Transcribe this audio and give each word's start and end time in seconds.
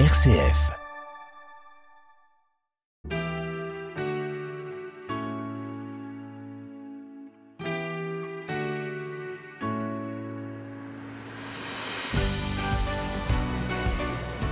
RCF. 0.00 0.72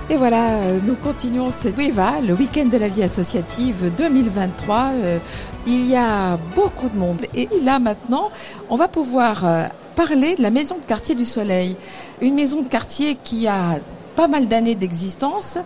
Et 0.09 0.15
voilà, 0.15 0.59
euh, 0.59 0.79
nous 0.81 0.95
continuons 0.95 1.51
ce 1.51 1.67
WIVA, 1.67 2.21
le 2.21 2.33
week-end 2.33 2.67
de 2.67 2.77
la 2.77 2.87
vie 2.87 3.03
associative 3.03 3.91
2023. 3.97 4.91
Euh, 4.93 5.19
Il 5.67 5.85
y 5.85 5.97
a 5.97 6.37
beaucoup 6.55 6.87
de 6.87 6.95
monde. 6.95 7.25
Et 7.35 7.49
là 7.63 7.79
maintenant, 7.79 8.31
on 8.69 8.77
va 8.77 8.87
pouvoir 8.87 9.45
euh, 9.45 9.65
parler 9.97 10.35
de 10.35 10.41
la 10.41 10.51
maison 10.51 10.77
de 10.77 10.85
quartier 10.85 11.15
du 11.15 11.25
Soleil. 11.25 11.75
Une 12.21 12.35
maison 12.35 12.61
de 12.61 12.67
quartier 12.69 13.17
qui 13.21 13.45
a 13.45 13.79
pas 14.15 14.27
mal 14.27 14.47
d'années 14.47 14.75
d'existence 14.75 15.57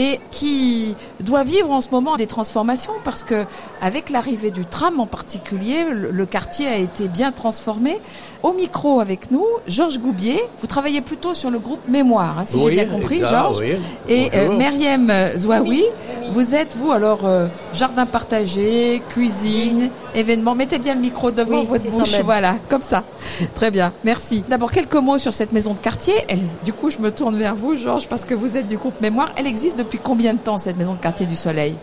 et 0.00 0.18
qui 0.30 0.96
doit 1.20 1.44
vivre 1.44 1.70
en 1.70 1.82
ce 1.82 1.90
moment 1.90 2.16
des 2.16 2.26
transformations 2.26 2.94
parce 3.04 3.22
que 3.22 3.44
avec 3.82 4.08
l'arrivée 4.08 4.50
du 4.50 4.64
tram 4.64 4.98
en 4.98 5.06
particulier, 5.06 5.84
le, 5.90 6.24
quartier 6.26 6.66
a 6.66 6.78
été 6.78 7.06
bien 7.06 7.32
transformé. 7.32 7.98
Au 8.42 8.54
micro 8.54 9.00
avec 9.00 9.30
nous, 9.30 9.44
Georges 9.66 9.98
Goubier. 9.98 10.40
Vous 10.60 10.66
travaillez 10.66 11.02
plutôt 11.02 11.34
sur 11.34 11.50
le 11.50 11.58
groupe 11.58 11.86
Mémoire, 11.86 12.38
hein, 12.38 12.44
si 12.46 12.58
j'ai 12.58 12.70
bien 12.70 12.86
compris, 12.86 13.20
Georges. 13.22 13.58
oui. 13.60 13.72
Et 14.08 14.30
euh, 14.34 15.36
Zouaoui, 15.36 15.84
vous 16.30 16.54
êtes 16.54 16.74
vous 16.74 16.90
alors 16.92 17.26
euh, 17.26 17.48
jardin 17.74 18.06
partagé, 18.06 19.02
cuisine, 19.10 19.90
événements. 20.14 20.54
Mettez 20.54 20.78
bien 20.78 20.94
le 20.94 21.00
micro 21.00 21.30
devant 21.30 21.60
Oui, 21.60 21.66
votre 21.66 21.90
bouche, 21.90 22.20
voilà, 22.24 22.54
comme 22.70 22.80
ça. 22.82 23.04
Très 23.54 23.70
bien, 23.70 23.92
merci. 24.04 24.44
D'abord 24.48 24.70
quelques 24.70 24.94
mots 24.94 25.18
sur 25.18 25.34
cette 25.34 25.52
maison 25.52 25.74
de 25.74 25.78
quartier. 25.78 26.14
Elle, 26.28 26.40
du 26.64 26.72
coup, 26.72 26.88
je 26.88 26.98
me 26.98 27.10
tourne 27.10 27.36
vers 27.36 27.54
vous, 27.54 27.76
Georges, 27.76 28.08
parce 28.08 28.24
que 28.24 28.34
vous 28.34 28.56
êtes 28.56 28.68
du 28.68 28.78
groupe 28.78 28.98
Mémoire. 29.02 29.32
Elle 29.36 29.46
existe 29.46 29.76
depuis 29.76 29.89
combien 29.98 30.34
de 30.34 30.38
temps 30.38 30.58
cette 30.58 30.76
maison 30.76 30.94
de 30.94 30.98
quartier 31.00 31.26
du 31.26 31.36
Soleil 31.36 31.74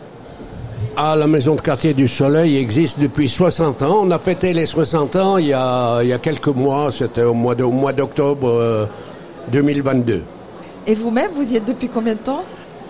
Ah, 0.96 1.16
la 1.16 1.28
maison 1.28 1.56
de 1.56 1.62
quartier 1.62 1.94
du 1.94 2.08
Soleil 2.08 2.58
existe 2.58 3.00
depuis 3.00 3.28
60 3.30 3.82
ans. 3.84 4.00
On 4.04 4.12
a 4.12 4.20
fêté 4.20 4.54
les 4.54 4.66
60 4.66 5.16
ans 5.16 5.38
il 5.38 5.48
y 5.48 5.54
a, 5.54 6.00
il 6.02 6.10
y 6.10 6.14
a 6.14 6.18
quelques 6.20 6.48
mois. 6.48 6.92
C'était 6.92 7.24
au 7.24 7.34
mois 7.34 7.56
d'octobre 7.94 8.50
euh, 8.50 8.86
2022. 9.52 10.24
Et 10.88 10.96
vous-même, 10.96 11.32
vous 11.36 11.52
y 11.52 11.58
êtes 11.58 11.66
depuis 11.66 11.90
combien 11.90 12.14
de 12.14 12.20
temps 12.20 12.44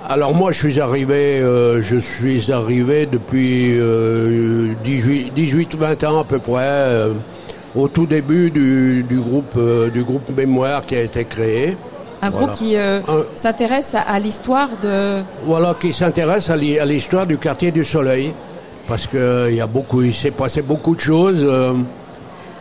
Alors 0.08 0.34
moi, 0.36 0.52
je 0.52 0.60
suis 0.60 0.80
arrivé, 0.80 1.40
euh, 1.40 1.82
je 1.82 1.98
suis 1.98 2.52
arrivé 2.52 3.08
depuis 3.08 3.76
euh, 3.78 4.74
18, 4.84 5.32
18-20 5.36 6.06
ans 6.06 6.20
à 6.20 6.24
peu 6.24 6.38
près, 6.40 6.62
euh, 6.62 7.14
au 7.76 7.88
tout 7.88 8.06
début 8.06 8.52
du, 8.52 9.04
du 9.08 9.20
groupe, 9.20 9.54
euh, 9.58 9.90
du 9.90 10.04
groupe 10.04 10.30
Mémoire 10.36 10.86
qui 10.86 10.96
a 10.96 11.02
été 11.02 11.26
créé. 11.26 11.76
Un 12.22 12.30
Voilà. 12.32 12.48
groupe 12.48 12.58
qui 12.58 12.76
euh, 12.76 13.00
Un- 13.08 13.24
s'intéresse 13.36 13.94
à, 13.96 14.02
à 14.02 14.20
l'histoire 14.20 14.70
de... 14.82 15.22
Voilà, 15.46 15.76
qui 15.80 15.94
s'intéresse 15.94 16.50
à 16.50 16.56
l'hi- 16.58 16.80
à 16.80 16.86
l'histoire 16.86 17.28
du 17.28 17.38
quartier 17.38 17.72
du 17.72 17.86
Soleil. 17.86 18.34
Parce 18.88 19.06
que 19.06 19.48
il 19.50 19.56
y 19.56 19.62
a 19.62 19.68
beaucoup, 19.68 20.02
il 20.02 20.14
s'est 20.14 20.32
passé 20.32 20.62
beaucoup 20.62 20.96
de 20.96 21.02
choses. 21.02 21.42
euh, 21.44 21.74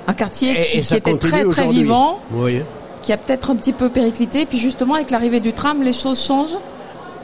Un 0.09 0.12
quartier 0.12 0.51
et- 0.53 0.61
qui, 0.61 0.77
et 0.79 0.81
qui 0.81 0.84
ça 0.87 0.97
était 0.99 1.17
très 1.17 1.45
très 1.45 1.69
vivant, 1.69 2.19
Oui. 2.33 2.61
qui 3.03 3.12
a 3.12 3.17
peut-être 3.17 3.51
un 3.51 3.57
petit 3.57 3.73
peu 3.73 3.89
périclité. 3.89 4.45
Puis 4.45 4.59
justement, 4.59 4.95
avec 4.95 5.11
l'arrivée 5.11 5.41
du 5.41 5.53
tram, 5.53 5.83
les 5.83 5.93
choses 5.93 6.21
changent. 6.23 6.59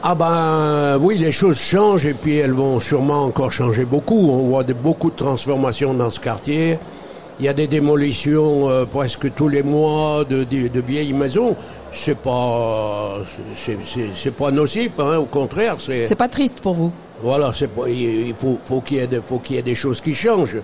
Ah 0.01 0.15
ben 0.15 0.97
oui, 0.99 1.17
les 1.17 1.31
choses 1.31 1.59
changent 1.59 2.05
et 2.05 2.13
puis 2.13 2.35
elles 2.37 2.51
vont 2.51 2.79
sûrement 2.79 3.23
encore 3.23 3.51
changer 3.51 3.85
beaucoup. 3.85 4.29
On 4.31 4.47
voit 4.49 4.63
de, 4.63 4.73
beaucoup 4.73 5.09
de 5.11 5.15
transformations 5.15 5.93
dans 5.93 6.09
ce 6.09 6.19
quartier. 6.19 6.77
Il 7.39 7.45
y 7.45 7.47
a 7.49 7.53
des 7.53 7.67
démolitions 7.67 8.69
euh, 8.69 8.85
presque 8.85 9.33
tous 9.33 9.47
les 9.47 9.63
mois 9.63 10.23
de, 10.25 10.43
de- 10.43 10.67
de 10.67 10.81
vieilles 10.81 11.13
maisons. 11.13 11.55
C'est 11.95 12.15
pas, 12.17 13.17
c'est- 13.55 13.77
c'est 13.85 14.09
c'est 14.15 14.31
pas 14.35 14.49
nocif, 14.51 14.93
hein, 14.99 15.17
au 15.17 15.25
contraire. 15.25 15.75
C'est 15.77 16.05
C'est 16.07 16.15
pas 16.15 16.27
triste 16.27 16.59
pour 16.59 16.73
vous. 16.73 16.91
voilà, 17.21 17.51
c'est 17.53 17.67
pas, 17.67 17.87
il 17.87 18.27
il 18.29 18.33
faut, 18.33 18.57
faut 18.65 18.81
qu'il 18.81 18.97
y 18.97 18.99
ait, 19.01 19.07
des- 19.07 19.21
faut 19.21 19.37
qu'il 19.39 19.55
y 19.57 19.59
ait 19.59 19.63
des 19.63 19.75
choses 19.75 20.01
qui 20.01 20.15
changent. 20.15 20.57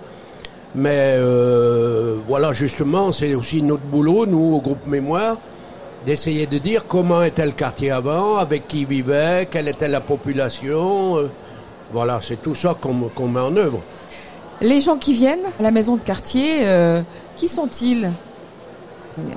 Mais 0.75 1.13
euh, 1.17 2.17
voilà, 2.27 2.51
justement, 2.53 3.11
c'est 3.11 3.33
aussi 3.35 3.61
notre 3.61 3.83
boulot, 3.83 4.25
nous, 4.25 4.55
au 4.55 4.59
groupe 4.61 4.85
Mémoire, 4.87 5.37
d'essayer 6.05 6.47
de 6.47 6.57
dire 6.57 6.85
comment 6.87 7.23
était 7.23 7.45
le 7.45 7.51
quartier 7.53 7.91
avant, 7.91 8.37
avec 8.37 8.67
qui 8.67 8.85
vivait, 8.85 9.47
quelle 9.51 9.67
était 9.67 9.87
la 9.87 10.01
population. 10.01 11.17
euh, 11.17 11.29
voilà, 11.91 12.19
c'est 12.21 12.41
tout 12.41 12.55
ça 12.55 12.75
qu'on 12.79 13.09
qu'on 13.15 13.27
met 13.27 13.39
en 13.39 13.55
œuvre. 13.55 13.79
Les 14.61 14.81
gens 14.81 14.97
qui 14.97 15.13
viennent 15.13 15.45
à 15.59 15.63
la 15.63 15.71
maison 15.71 15.95
de 15.95 16.01
quartier, 16.01 16.59
euh, 16.67 17.01
qui 17.37 17.47
sont-ils 17.47 18.11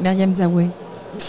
Myriam 0.03 0.32
Zaoué? 0.34 0.66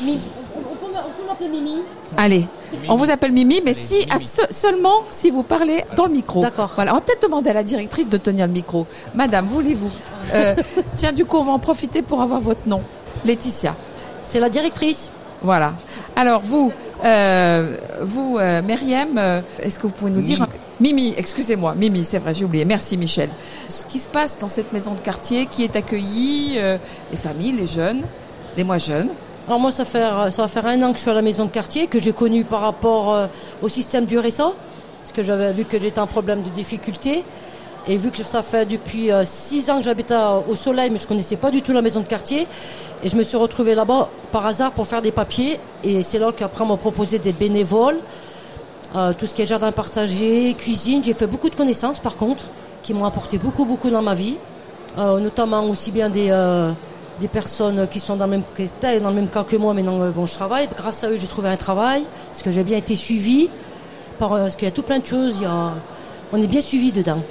Mi- 0.04 0.20
on, 0.56 0.60
on 0.60 0.76
peut, 0.76 0.86
on 0.94 1.12
peut 1.22 1.23
m'appeler 1.34 1.50
Mimi 1.50 1.82
Allez, 2.18 2.46
on 2.88 2.96
vous 2.96 3.10
appelle 3.10 3.32
Mimi, 3.32 3.62
mais 3.66 3.74
si 3.74 4.06
à 4.10 4.20
se- 4.20 4.52
seulement 4.54 5.02
si 5.10 5.30
vous 5.32 5.44
parlez 5.44 5.84
dans 5.96 6.06
le 6.06 6.14
micro. 6.14 6.42
D'accord. 6.42 6.72
Voilà, 6.76 6.92
on 6.92 6.96
va 6.96 7.02
peut-être 7.02 7.24
demander 7.24 7.50
à 7.50 7.54
la 7.54 7.64
directrice 7.64 8.10
de 8.10 8.18
tenir 8.18 8.48
le 8.48 8.54
micro. 8.54 8.86
Madame, 9.16 9.46
voulez-vous 9.48 9.92
Euh, 10.34 10.56
Tiens, 10.96 11.12
du 11.12 11.26
coup, 11.26 11.36
on 11.38 11.44
va 11.44 11.52
en 11.52 11.60
profiter 11.60 12.02
pour 12.02 12.22
avoir 12.22 12.40
votre 12.40 12.66
nom. 12.68 12.82
Laetitia. 13.26 13.76
C'est 14.24 14.40
la 14.40 14.50
directrice. 14.50 15.12
Voilà. 15.42 15.74
Alors 16.16 16.42
vous, 16.42 16.72
euh, 17.04 17.76
vous, 18.02 18.38
euh, 18.40 18.62
Myriam, 18.62 19.18
euh, 19.18 19.42
est-ce 19.62 19.78
que 19.80 19.84
vous 19.88 19.94
pouvez 19.94 20.12
nous 20.12 20.22
dire 20.22 20.48
Mimi, 20.80 21.14
excusez-moi, 21.18 21.76
Mimi, 21.76 22.06
c'est 22.06 22.20
vrai, 22.20 22.34
j'ai 22.34 22.46
oublié. 22.46 22.64
Merci 22.66 22.96
Michel. 22.98 23.30
Ce 23.68 23.86
qui 23.86 24.00
se 24.00 24.08
passe 24.08 24.38
dans 24.40 24.48
cette 24.48 24.72
maison 24.72 24.94
de 24.94 25.02
quartier, 25.02 25.46
qui 25.48 25.64
est 25.66 25.76
accueillie, 25.76 26.54
euh, 26.58 26.78
les 27.12 27.18
familles, 27.18 27.52
les 27.52 27.68
jeunes, 27.68 28.02
les 28.56 28.64
moins 28.64 28.78
jeunes. 28.78 29.10
Alors 29.46 29.60
moi, 29.60 29.74
ça, 29.74 29.84
fait, 29.84 30.00
ça 30.30 30.42
va 30.44 30.48
faire 30.48 30.66
un 30.66 30.82
an 30.84 30.92
que 30.92 30.98
je 30.98 31.02
suis 31.02 31.12
à 31.12 31.14
la 31.14 31.22
maison 31.22 31.44
de 31.44 31.52
quartier, 31.52 31.88
que 31.88 32.00
j'ai 32.00 32.14
connu 32.14 32.46
par 32.46 32.62
rapport 32.62 33.14
euh, 33.14 33.28
au 33.62 33.68
système 33.68 34.06
du 34.06 34.18
RSA, 34.18 34.54
parce 35.02 35.12
que 35.14 35.22
j'avais 35.22 35.52
vu 35.52 35.66
que 35.66 35.78
j'étais 35.78 36.00
un 36.00 36.08
problème 36.08 36.42
de 36.44 36.50
difficulté. 36.50 37.26
Et 37.86 37.98
vu 37.98 38.12
que 38.12 38.24
ça 38.24 38.42
fait 38.42 38.66
depuis 38.66 39.12
euh, 39.12 39.26
six 39.26 39.70
ans 39.70 39.80
que 39.80 39.84
j'habite 39.84 40.14
au 40.48 40.56
soleil, 40.56 40.90
mais 40.92 41.00
je 41.00 41.08
connaissais 41.08 41.36
pas 41.36 41.52
du 41.52 41.62
tout 41.62 41.74
la 41.74 41.82
maison 41.82 42.00
de 42.00 42.08
quartier, 42.08 42.48
et 43.04 43.10
je 43.10 43.18
me 43.18 43.24
suis 43.24 43.36
retrouvée 43.36 43.76
là-bas 43.76 44.08
par 44.32 44.46
hasard 44.46 44.72
pour 44.72 44.88
faire 44.88 45.02
des 45.02 45.12
papiers. 45.12 45.60
Et 45.84 46.04
c'est 46.04 46.20
là 46.20 46.32
qu'après 46.32 46.64
on 46.64 46.68
m'a 46.68 46.78
proposé 46.78 47.20
d'être 47.20 47.38
bénévole, 47.38 47.98
euh, 48.96 49.12
tout 49.12 49.26
ce 49.26 49.36
qui 49.36 49.42
est 49.42 49.48
jardin 49.48 49.74
partagé, 49.74 50.54
cuisine. 50.54 51.04
J'ai 51.04 51.14
fait 51.14 51.28
beaucoup 51.28 51.50
de 51.50 51.56
connaissances 51.56 52.00
par 52.00 52.16
contre, 52.16 52.46
qui 52.82 52.94
m'ont 52.94 53.06
apporté 53.06 53.38
beaucoup, 53.38 53.66
beaucoup 53.66 53.90
dans 53.90 54.02
ma 54.02 54.16
vie, 54.16 54.38
notamment 54.98 55.66
aussi 55.66 55.92
bien 55.92 56.10
des, 56.10 56.32
des 57.20 57.28
personnes 57.28 57.88
qui 57.88 58.00
sont 58.00 58.16
dans 58.16 58.26
le 58.26 58.32
même 58.32 58.44
qui 58.56 58.64
étaient 58.64 59.00
dans 59.00 59.10
le 59.10 59.16
même 59.16 59.28
cas 59.28 59.44
que 59.44 59.56
moi, 59.56 59.74
mais 59.74 59.84
non, 59.84 60.10
bon, 60.10 60.26
je 60.26 60.34
travaille. 60.34 60.68
Grâce 60.76 61.04
à 61.04 61.10
eux, 61.10 61.18
j'ai 61.18 61.28
trouvé 61.28 61.50
un 61.50 61.58
travail, 61.58 62.04
parce 62.30 62.42
que 62.42 62.52
j'ai 62.52 62.64
bien 62.64 62.78
été 62.78 62.96
suivie. 62.96 63.50
Par, 64.20 64.34
euh, 64.34 64.44
parce 64.44 64.56
qu'il 64.56 64.66
y 64.66 64.72
a 64.72 64.72
tout 64.72 64.84
plein 64.84 65.00
de 65.00 65.06
choses. 65.06 65.36
Il 65.38 65.44
y 65.44 65.46
a, 65.46 65.74
on 66.32 66.42
est 66.42 66.48
bien 66.48 66.62
suivi 66.62 66.92
dedans. 66.92 67.22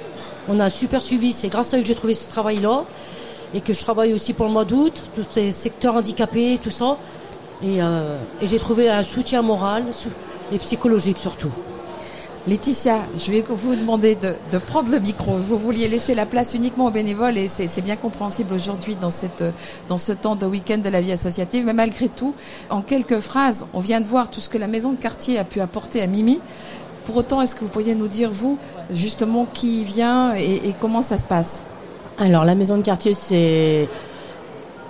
On 0.47 0.59
a 0.59 0.65
un 0.65 0.69
super 0.69 1.01
suivi. 1.01 1.33
C'est 1.33 1.49
grâce 1.49 1.73
à 1.73 1.77
eux 1.77 1.81
que 1.81 1.87
j'ai 1.87 1.95
trouvé 1.95 2.13
ce 2.13 2.29
travail-là. 2.29 2.83
Et 3.53 3.61
que 3.61 3.73
je 3.73 3.81
travaille 3.81 4.13
aussi 4.13 4.33
pour 4.33 4.47
le 4.47 4.51
mois 4.51 4.65
d'août, 4.65 4.93
tous 5.15 5.25
ces 5.29 5.51
secteurs 5.51 5.95
handicapés, 5.95 6.59
tout 6.61 6.71
ça. 6.71 6.97
Et, 7.61 7.83
euh, 7.83 8.17
et 8.41 8.47
j'ai 8.47 8.57
trouvé 8.57 8.89
un 8.89 9.03
soutien 9.03 9.43
moral 9.43 9.85
et 10.51 10.57
psychologique 10.57 11.19
surtout. 11.19 11.51
Laetitia, 12.45 12.97
je 13.17 13.31
vais 13.31 13.41
vous 13.47 13.73
demander 13.73 14.15
de, 14.15 14.33
de 14.51 14.57
prendre 14.57 14.91
le 14.91 14.99
micro. 14.99 15.37
Vous 15.37 15.57
vouliez 15.57 15.87
laisser 15.87 16.13
la 16.13 16.25
place 16.25 16.53
uniquement 16.53 16.87
aux 16.87 16.91
bénévoles 16.91 17.37
et 17.37 17.47
c'est 17.47 17.81
bien 17.81 17.95
compréhensible 17.95 18.53
aujourd'hui 18.53 18.97
dans, 18.99 19.11
dans 19.87 19.97
ce 19.97 20.11
temps 20.11 20.35
de 20.35 20.45
week-end 20.45 20.79
de 20.79 20.89
la 20.89 20.99
vie 20.99 21.13
associative. 21.13 21.65
Mais 21.65 21.71
malgré 21.71 22.09
tout, 22.09 22.35
en 22.69 22.81
quelques 22.81 23.19
phrases, 23.19 23.65
on 23.73 23.79
vient 23.79 24.01
de 24.01 24.07
voir 24.07 24.29
tout 24.29 24.41
ce 24.41 24.49
que 24.49 24.57
la 24.57 24.67
maison 24.67 24.91
de 24.91 24.97
quartier 24.97 25.39
a 25.39 25.45
pu 25.45 25.61
apporter 25.61 26.01
à 26.01 26.07
Mimi. 26.07 26.41
Pour 27.05 27.15
autant, 27.15 27.41
est-ce 27.41 27.55
que 27.55 27.61
vous 27.61 27.69
pourriez 27.69 27.95
nous 27.95 28.09
dire, 28.09 28.29
vous, 28.29 28.57
justement, 28.91 29.47
qui 29.53 29.85
vient 29.85 30.33
et, 30.35 30.73
comment 30.81 31.01
ça 31.01 31.17
se 31.17 31.25
passe? 31.25 31.59
Alors 32.19 32.43
la 32.43 32.55
maison 32.55 32.77
de 32.77 32.83
quartier 32.83 33.13
c'est 33.13 33.87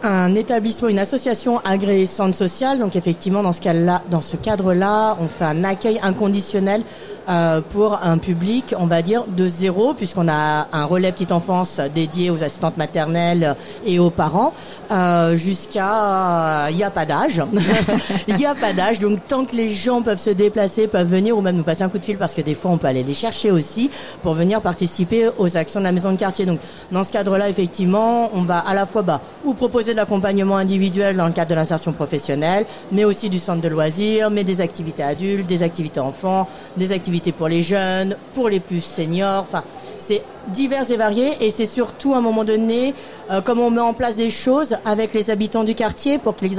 un 0.02 0.36
établissement, 0.36 0.90
une 0.90 1.00
association 1.00 1.60
agréée 1.60 2.06
centre 2.06 2.36
social. 2.36 2.80
Donc 2.80 2.96
effectivement 2.96 3.44
dans 3.44 3.54
ce 3.54 3.62
cas-là, 3.62 4.02
dans 4.10 4.22
ce 4.22 4.38
cadre-là, 4.38 5.16
on 5.22 5.28
fait 5.28 5.46
un 5.46 5.64
accueil 5.64 6.00
inconditionnel 6.02 6.84
euh, 7.30 7.62
pour 7.62 8.00
un 8.04 8.18
public, 8.18 8.76
on 8.78 8.86
va 8.86 9.02
dire 9.02 9.24
de 9.28 9.48
zéro, 9.48 9.94
puisqu'on 9.94 10.28
a 10.28 10.68
un 10.72 10.86
relais 10.86 11.12
petite 11.12 11.32
enfance 11.32 11.80
dédié 11.96 12.30
aux 12.30 12.44
assistantes 12.44 12.76
maternelles 12.76 13.56
et 13.86 13.98
aux 14.00 14.10
parents, 14.10 14.54
euh, 14.92 15.36
jusqu'à 15.38 16.68
il 16.70 16.76
n'y 16.76 16.84
a 16.84 16.90
pas 16.90 17.06
d'âge, 17.06 17.42
il 18.28 18.36
n'y 18.36 18.46
a 18.46 18.56
pas 18.56 18.74
d'âge. 18.74 19.00
Donc 19.00 19.20
tant 19.28 19.46
que 19.46 19.56
les 19.56 19.72
gens 19.72 20.02
peuvent 20.02 20.20
se 20.20 20.32
déplacer, 20.32 20.88
peuvent 20.88 21.08
venir 21.08 21.38
ou 21.38 21.42
même 21.42 21.56
nous 21.56 21.64
passer 21.64 21.84
un 21.84 21.90
coup 21.90 21.98
de 22.00 22.06
fil, 22.06 22.18
parce 22.18 22.34
que 22.34 22.42
des 22.42 22.56
fois 22.56 22.72
on 22.72 22.78
peut 22.78 22.88
aller 22.88 23.04
les 23.04 23.14
chercher 23.14 23.52
aussi 23.52 23.90
pour 24.22 24.34
venir 24.34 24.60
participer 24.60 25.30
aux 25.38 25.56
actions 25.56 25.80
de 25.80 25.86
la 25.86 25.94
maison 25.94 26.12
de 26.12 26.18
quartier. 26.18 26.46
Donc 26.46 26.60
dans 26.92 27.06
ce 27.06 27.12
cadre-là, 27.14 27.48
effectivement, 27.48 28.32
on 28.34 28.42
va 28.42 28.60
à 28.60 28.74
la 28.74 28.86
fois 28.86 29.02
bah, 29.02 29.22
vous 29.46 29.54
proposer 29.54 29.94
de 29.94 29.98
l'accompagnement 29.98 30.58
individuel 30.58 31.16
dans 31.16 31.28
le 31.28 31.34
cadre 31.34 31.52
de 31.52 31.56
l'insertion 31.56 31.94
professionnelle, 31.94 32.66
mais 32.92 33.06
aussi 33.06 33.30
du 33.30 33.40
centre 33.40 33.62
de 33.62 33.70
loisirs, 33.70 34.30
mais 34.30 34.44
des 34.44 34.60
activités 34.60 35.04
adultes, 35.04 35.48
des 35.48 35.64
activités 35.64 36.02
enfants, 36.02 36.50
des 36.76 36.92
activités 36.92 37.13
pour 37.22 37.48
les 37.48 37.64
jeunes, 37.64 38.18
pour 38.34 38.50
les 38.50 38.60
plus 38.60 38.82
seniors. 38.82 39.42
Enfin, 39.42 39.64
c'est 39.98 40.22
divers 40.50 40.90
et 40.92 40.98
varié 40.98 41.32
et 41.42 41.52
c'est 41.52 41.66
surtout 41.66 42.14
à 42.14 42.18
un 42.18 42.22
moment 42.22 42.44
donné 42.44 42.94
euh, 43.32 43.42
comme 43.42 43.60
on 43.60 43.70
met 43.70 43.82
en 43.82 43.94
place 43.94 44.16
des 44.16 44.30
choses 44.30 44.76
avec 44.86 45.14
les 45.14 45.30
habitants 45.30 45.64
du 45.64 45.76
quartier 45.76 46.18
pour 46.18 46.36
que 46.36 46.46
les, 46.46 46.58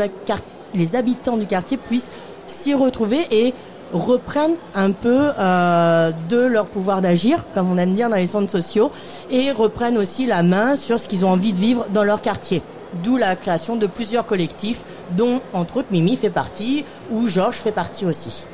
les 0.75 0.97
habitants 0.97 1.37
du 1.37 1.47
quartier 1.47 1.77
puissent 1.77 2.11
s'y 2.47 2.75
retrouver 2.75 3.27
et 3.31 3.53
reprennent 3.93 4.57
un 4.75 4.91
peu 4.91 5.31
euh, 5.39 6.11
de 6.29 6.41
leur 6.41 6.67
pouvoir 6.67 7.01
d'agir, 7.01 7.45
comme 7.55 7.71
on 7.71 7.79
aime 7.79 7.93
dire 7.93 8.11
dans 8.11 8.17
les 8.17 8.27
centres 8.27 8.51
sociaux, 8.51 8.91
et 9.31 9.53
reprennent 9.53 9.99
aussi 9.99 10.27
la 10.27 10.43
main 10.43 10.77
sur 10.77 10.99
ce 10.99 11.07
qu'ils 11.07 11.25
ont 11.25 11.31
envie 11.31 11.53
de 11.53 11.61
vivre 11.61 11.87
dans 11.93 12.03
leur 12.03 12.21
quartier. 12.21 12.63
D'où 13.03 13.17
la 13.17 13.37
création 13.37 13.77
de 13.77 13.87
plusieurs 13.87 14.27
collectifs, 14.27 14.81
dont 15.17 15.41
entre 15.53 15.79
autres 15.79 15.89
Mimi 15.91 16.17
fait 16.17 16.31
partie, 16.31 16.85
ou 17.11 17.29
Georges 17.29 17.57
fait 17.57 17.73
partie 17.73 18.05
aussi. 18.05 18.47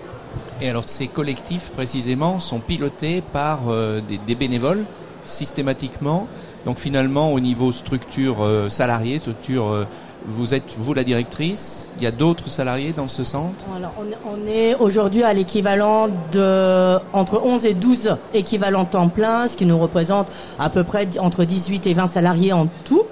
Et 0.63 0.69
alors 0.69 0.85
ces 0.87 1.07
collectifs 1.07 1.71
précisément 1.71 2.39
sont 2.39 2.61
pilotés 2.61 3.23
par 3.33 3.61
euh, 3.69 4.01
des, 4.07 4.19
des, 4.19 4.35
bénévoles 4.35 4.85
systématiquement. 5.25 6.27
Donc 6.67 6.79
finalement 6.79 7.33
au 7.33 7.41
niveau 7.41 7.73
structure 7.73 8.43
euh, 8.43 8.69
salariée, 8.69 9.19
structure 9.19 9.69
euh, 9.69 9.85
vous 10.27 10.53
êtes 10.53 10.65
vous 10.77 10.93
la 10.93 11.03
directrice. 11.03 11.91
Il 11.97 12.03
y 12.03 12.07
a 12.07 12.11
d'autres 12.11 12.51
salariés 12.51 12.93
dans 12.95 13.09
ce 13.09 13.25
centre? 13.25 13.65
Alors 13.75 13.95
on 14.27 14.47
est 14.47 14.75
aujourd'hui 14.75 15.23
à 15.23 15.33
l'équivalent 15.33 16.09
de 16.33 16.97
entre 17.15 17.43
11 17.43 17.65
et 17.65 17.73
12 17.73 18.17
équivalents 18.35 18.85
temps 18.85 19.09
plein, 19.09 19.49
ce 19.49 19.57
qui 19.57 19.65
nous 19.65 19.79
représente 19.79 20.29
à 20.59 20.69
peu 20.69 20.85
près 20.85 21.09
entre 21.19 21.45
18 21.45 21.87
et 21.87 21.95
20 21.95 22.09
salariés 22.09 22.53
en 22.53 22.67
tout. 22.85 23.05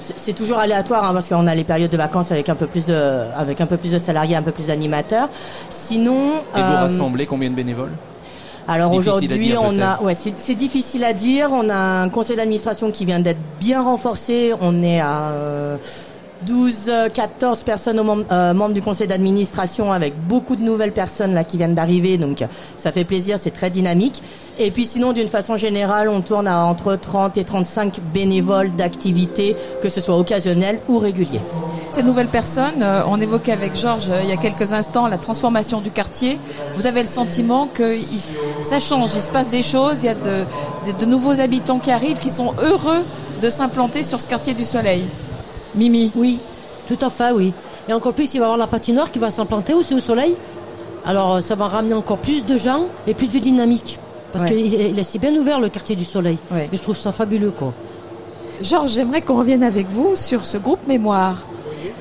C'est 0.00 0.32
toujours 0.32 0.58
aléatoire 0.58 1.04
hein, 1.04 1.12
parce 1.12 1.28
qu'on 1.28 1.46
a 1.46 1.54
les 1.54 1.64
périodes 1.64 1.90
de 1.90 1.96
vacances 1.96 2.32
avec 2.32 2.48
un 2.48 2.54
peu 2.54 2.66
plus 2.66 2.86
de 2.86 3.24
avec 3.36 3.60
un 3.60 3.66
peu 3.66 3.76
plus 3.76 3.92
de 3.92 3.98
salariés, 3.98 4.36
un 4.36 4.42
peu 4.42 4.52
plus 4.52 4.66
d'animateurs. 4.66 5.28
Sinon, 5.70 6.38
et 6.56 6.60
vous 6.60 6.60
euh, 6.60 6.80
rassemblez 6.80 7.26
combien 7.26 7.50
de 7.50 7.54
bénévoles? 7.54 7.92
alors 8.70 8.92
aujourd'hui, 8.92 9.54
on 9.58 9.80
a, 9.80 10.02
ouais, 10.02 10.14
c'est 10.14 10.54
difficile 10.54 11.02
à 11.02 11.14
dire. 11.14 11.48
On 11.52 11.70
a 11.70 12.02
un 12.02 12.10
conseil 12.10 12.36
d'administration 12.36 12.90
qui 12.90 13.06
vient 13.06 13.18
d'être 13.18 13.40
bien 13.58 13.82
renforcé. 13.82 14.52
On 14.60 14.82
est 14.82 15.00
à 15.00 15.30
euh, 15.30 15.76
12, 16.46 16.90
14 17.12 17.62
personnes 17.62 17.98
au 18.00 18.24
euh, 18.30 18.54
membres 18.54 18.74
du 18.74 18.82
conseil 18.82 19.06
d'administration 19.06 19.92
avec 19.92 20.14
beaucoup 20.28 20.56
de 20.56 20.62
nouvelles 20.62 20.92
personnes 20.92 21.34
là 21.34 21.44
qui 21.44 21.56
viennent 21.56 21.74
d'arriver. 21.74 22.18
Donc 22.18 22.44
ça 22.76 22.92
fait 22.92 23.04
plaisir, 23.04 23.38
c'est 23.40 23.50
très 23.50 23.70
dynamique. 23.70 24.22
Et 24.58 24.70
puis 24.70 24.86
sinon, 24.86 25.12
d'une 25.12 25.28
façon 25.28 25.56
générale, 25.56 26.08
on 26.08 26.20
tourne 26.20 26.46
à 26.46 26.64
entre 26.64 26.96
30 26.96 27.36
et 27.38 27.44
35 27.44 28.00
bénévoles 28.12 28.74
d'activités, 28.74 29.56
que 29.80 29.88
ce 29.88 30.00
soit 30.00 30.16
occasionnels 30.16 30.80
ou 30.88 30.98
réguliers. 30.98 31.40
Ces 31.92 32.02
nouvelles 32.02 32.28
personnes, 32.28 32.82
euh, 32.82 33.02
on 33.08 33.20
évoquait 33.20 33.52
avec 33.52 33.74
Georges 33.76 34.10
euh, 34.10 34.20
il 34.22 34.28
y 34.28 34.32
a 34.32 34.36
quelques 34.36 34.72
instants 34.72 35.08
la 35.08 35.18
transformation 35.18 35.80
du 35.80 35.90
quartier. 35.90 36.38
Vous 36.76 36.86
avez 36.86 37.02
le 37.02 37.08
sentiment 37.08 37.68
que 37.72 37.96
ça 38.62 38.80
change, 38.80 39.12
il 39.14 39.22
se 39.22 39.30
passe 39.30 39.50
des 39.50 39.62
choses, 39.62 40.02
il 40.02 40.06
y 40.06 40.08
a 40.08 40.14
de 40.14 41.04
nouveaux 41.06 41.40
habitants 41.40 41.78
qui 41.78 41.90
arrivent, 41.90 42.18
qui 42.18 42.30
sont 42.30 42.52
heureux 42.62 43.02
de 43.42 43.50
s'implanter 43.50 44.04
sur 44.04 44.20
ce 44.20 44.26
quartier 44.26 44.54
du 44.54 44.64
Soleil. 44.64 45.04
Mimi 45.74 46.10
Oui, 46.16 46.38
tout 46.88 46.98
à 47.04 47.10
fait, 47.10 47.32
oui. 47.32 47.52
Et 47.88 47.92
encore 47.92 48.12
plus, 48.12 48.34
il 48.34 48.38
va 48.38 48.44
y 48.44 48.44
avoir 48.44 48.58
la 48.58 48.66
patinoire 48.66 49.10
qui 49.10 49.18
va 49.18 49.30
s'implanter 49.30 49.74
aussi 49.74 49.94
au 49.94 50.00
soleil. 50.00 50.34
Alors, 51.06 51.36
euh, 51.36 51.40
ça 51.40 51.54
va 51.54 51.66
ramener 51.68 51.94
encore 51.94 52.18
plus 52.18 52.44
de 52.44 52.56
gens 52.56 52.82
et 53.06 53.14
plus 53.14 53.28
de 53.28 53.38
dynamique. 53.38 53.98
Parce 54.32 54.44
qu'il 54.44 54.74
est 54.74 55.00
assez 55.00 55.18
bien 55.18 55.34
ouvert, 55.34 55.58
le 55.58 55.70
quartier 55.70 55.96
du 55.96 56.04
soleil. 56.04 56.36
Et 56.54 56.76
je 56.76 56.82
trouve 56.82 56.96
ça 56.96 57.12
fabuleux, 57.12 57.50
quoi. 57.50 57.72
Georges, 58.60 58.90
j'aimerais 58.92 59.22
qu'on 59.22 59.38
revienne 59.38 59.62
avec 59.62 59.88
vous 59.88 60.16
sur 60.16 60.44
ce 60.44 60.58
groupe 60.58 60.86
mémoire. 60.86 61.46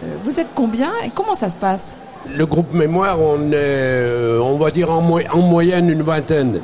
Euh, 0.03 0.15
vous 0.25 0.37
êtes 0.39 0.49
combien 0.53 0.91
et 1.05 1.09
comment 1.13 1.35
ça 1.35 1.49
se 1.49 1.55
passe? 1.57 1.93
Le 2.35 2.45
groupe 2.45 2.73
mémoire, 2.73 3.21
on 3.21 3.51
est, 3.51 3.55
euh, 3.55 4.41
on 4.41 4.57
va 4.57 4.71
dire 4.71 4.91
en, 4.91 5.01
en 5.31 5.37
moyenne 5.39 5.89
une 5.89 6.01
vingtaine. 6.01 6.59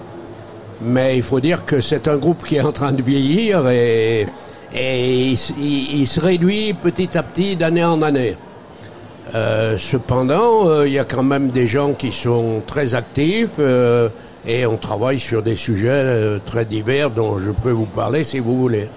Mais 0.82 1.16
il 1.16 1.24
faut 1.24 1.40
dire 1.40 1.64
que 1.64 1.80
c'est 1.80 2.10
un 2.10 2.18
groupe 2.18 2.44
qui 2.46 2.58
est 2.58 2.62
en 2.62 2.74
train 2.74 2.92
de 2.92 3.02
vieillir 3.02 3.70
et 3.70 4.26
et 4.74 5.36
il, 5.60 6.08
se 6.08 6.20
réduit 6.20 6.74
petit 6.74 7.18
à 7.18 7.24
petit 7.24 7.56
d'année 7.56 7.84
en 7.84 8.02
année. 8.02 8.36
Euh, 9.36 9.78
cependant, 9.78 10.68
euh, 10.68 10.88
il 10.88 10.94
y 10.94 11.00
a 11.00 11.06
quand 11.06 11.24
même 11.24 11.50
des 11.50 11.68
gens 11.68 11.94
qui 11.94 12.12
sont 12.12 12.62
très 12.66 12.96
actifs 12.96 13.56
euh, 13.60 14.10
et 14.46 14.66
on 14.66 14.78
travaille 14.78 15.20
sur 15.20 15.42
des 15.42 15.56
sujets 15.56 16.40
très 16.46 16.66
divers 16.66 17.10
dont 17.10 17.40
je 17.40 17.52
peux 17.52 17.72
vous 17.72 17.86
parler 17.86 18.24
si 18.24 18.40
vous 18.40 18.58
voulez. 18.58 18.90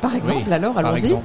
Par 0.00 0.14
exemple, 0.14 0.52
alors, 0.52 0.76
allons-y. 0.78 1.16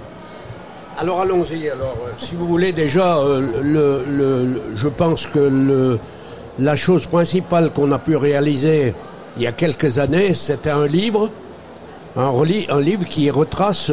Alors 0.99 1.21
allons-y. 1.21 1.69
Alors, 1.69 1.95
si 2.17 2.35
vous 2.35 2.47
voulez 2.47 2.71
déjà, 2.71 3.19
le, 3.61 4.03
le, 4.09 4.61
je 4.75 4.87
pense 4.87 5.27
que 5.27 5.39
le, 5.39 5.99
la 6.59 6.75
chose 6.75 7.05
principale 7.05 7.71
qu'on 7.71 7.91
a 7.91 7.99
pu 7.99 8.15
réaliser 8.15 8.93
il 9.37 9.43
y 9.43 9.47
a 9.47 9.51
quelques 9.51 9.99
années, 9.99 10.33
c'était 10.33 10.71
un 10.71 10.87
livre 10.87 11.29
un, 12.17 12.31
un 12.69 12.81
livre 12.81 13.05
qui 13.05 13.29
retrace 13.29 13.91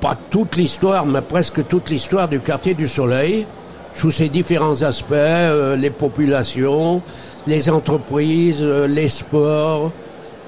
pas 0.00 0.16
toute 0.30 0.56
l'histoire, 0.56 1.06
mais 1.06 1.22
presque 1.22 1.66
toute 1.68 1.88
l'histoire 1.88 2.28
du 2.28 2.40
quartier 2.40 2.74
du 2.74 2.88
Soleil, 2.88 3.46
sous 3.94 4.10
ses 4.10 4.28
différents 4.28 4.82
aspects, 4.82 5.12
euh, 5.12 5.76
les 5.76 5.90
populations, 5.90 7.00
les 7.46 7.70
entreprises, 7.70 8.58
euh, 8.62 8.86
les 8.86 9.08
sports, 9.08 9.92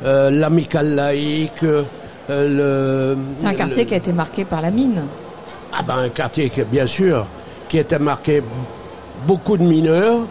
euh, 0.05 0.31
l'amical 0.31 0.95
laïque. 0.95 1.63
le, 2.29 3.17
C'est 3.39 3.47
un 3.47 3.55
quartier 3.55 3.87
qui 3.87 3.95
a 3.95 3.99
été 3.99 4.13
marqué 4.13 4.45
par 4.45 4.61
la 4.61 4.71
mine. 4.71 5.05
Ah 5.73 5.83
ben 5.87 5.99
un 5.99 6.09
quartier 6.09 6.51
qui, 6.51 6.63
bien 6.63 6.87
sûr, 6.87 7.27
qui 7.69 7.79
était 7.79 7.99
marqué 7.99 8.43
beaucoup 9.27 9.57
de 9.57 9.63
mineurs 9.65 10.27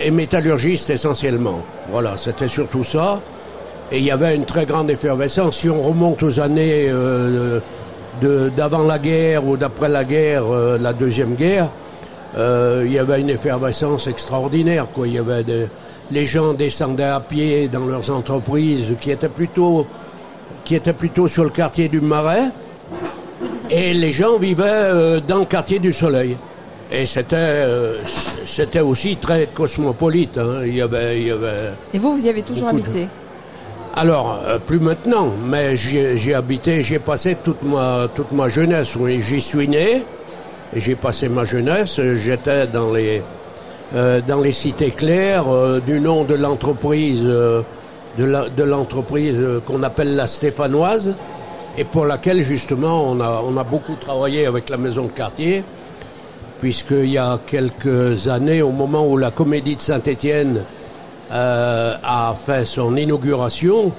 et 0.00 0.10
métallurgistes 0.10 0.90
essentiellement. 0.90 1.60
Voilà, 1.90 2.16
c'était 2.16 2.48
surtout 2.48 2.82
ça. 2.84 3.20
Et 3.94 3.98
il 3.98 4.04
y 4.06 4.10
avait 4.10 4.34
une 4.34 4.44
très 4.44 4.66
grande 4.66 4.90
effervescence. 4.90 5.58
Si 5.58 5.70
on 5.70 5.80
remonte 5.80 6.20
aux 6.24 6.40
années 6.40 6.88
euh, 6.88 7.60
d'avant 8.20 8.82
la 8.82 8.98
guerre 8.98 9.46
ou 9.46 9.56
d'après 9.56 9.88
la 9.88 10.02
guerre, 10.02 10.42
euh, 10.50 10.76
la 10.78 10.92
deuxième 10.92 11.36
guerre, 11.36 11.70
euh, 12.36 12.82
il 12.84 12.90
y 12.90 12.98
avait 12.98 13.20
une 13.20 13.30
effervescence 13.30 14.08
extraordinaire. 14.08 14.88
Quoi. 14.92 15.06
Il 15.06 15.12
y 15.12 15.18
avait 15.18 15.44
les 16.10 16.26
gens 16.26 16.54
descendaient 16.54 17.04
à 17.04 17.20
pied 17.20 17.68
dans 17.68 17.86
leurs 17.86 18.10
entreprises 18.10 18.96
qui 19.00 19.12
étaient 19.12 19.28
plutôt 19.28 19.86
qui 20.64 20.74
étaient 20.74 20.92
plutôt 20.92 21.28
sur 21.28 21.44
le 21.44 21.50
quartier 21.50 21.88
du 21.88 22.00
Marais, 22.00 22.50
et 23.70 23.94
les 23.94 24.10
gens 24.10 24.38
vivaient 24.38 25.20
dans 25.24 25.38
le 25.38 25.44
quartier 25.44 25.78
du 25.78 25.92
Soleil. 25.92 26.36
Et 26.90 27.06
c'était 27.06 27.64
c'était 28.44 28.80
aussi 28.80 29.18
très 29.18 29.46
cosmopolite. 29.54 30.36
Hein. 30.36 30.62
Il 30.66 30.74
y 30.74 30.82
avait 30.82 31.20
il 31.20 31.28
y 31.28 31.30
avait. 31.30 31.74
Et 31.92 31.98
vous, 32.00 32.16
vous 32.16 32.26
y 32.26 32.28
avez 32.28 32.42
toujours 32.42 32.68
habité? 32.70 33.06
Alors, 33.96 34.40
euh, 34.44 34.58
plus 34.58 34.80
maintenant, 34.80 35.28
mais 35.46 35.76
j'ai 35.76 36.34
habité, 36.34 36.82
j'ai 36.82 36.98
passé 36.98 37.36
toute 37.44 37.62
ma, 37.62 38.08
toute 38.12 38.32
ma 38.32 38.48
jeunesse. 38.48 38.96
Oui, 38.96 39.22
j'y 39.22 39.40
suis 39.40 39.68
né, 39.68 40.02
j'ai 40.74 40.96
passé 40.96 41.28
ma 41.28 41.44
jeunesse, 41.44 42.00
j'étais 42.16 42.66
dans 42.66 42.92
les, 42.92 43.22
euh, 43.94 44.20
dans 44.26 44.40
les 44.40 44.50
cités 44.50 44.90
claires, 44.90 45.44
euh, 45.48 45.78
du 45.78 46.00
nom 46.00 46.24
de 46.24 46.34
l'entreprise, 46.34 47.22
de 47.22 48.62
l'entreprise 48.64 49.38
qu'on 49.64 49.84
appelle 49.84 50.16
la 50.16 50.26
Stéphanoise, 50.26 51.14
et 51.78 51.84
pour 51.84 52.04
laquelle 52.04 52.42
justement 52.42 53.08
on 53.08 53.20
a, 53.20 53.44
on 53.48 53.56
a 53.56 53.62
beaucoup 53.62 53.94
travaillé 53.94 54.46
avec 54.46 54.70
la 54.70 54.76
maison 54.76 55.04
de 55.04 55.12
quartier, 55.12 55.62
puisqu'il 56.60 57.10
y 57.10 57.18
a 57.18 57.38
quelques 57.46 58.26
années, 58.26 58.60
au 58.60 58.72
moment 58.72 59.06
où 59.06 59.16
la 59.16 59.30
Comédie 59.30 59.76
de 59.76 59.80
Saint-Étienne 59.80 60.64
euh, 61.32 61.96
a 62.02 62.34
fait 62.34 62.64
son 62.64 62.96
inauguration, 62.96 63.92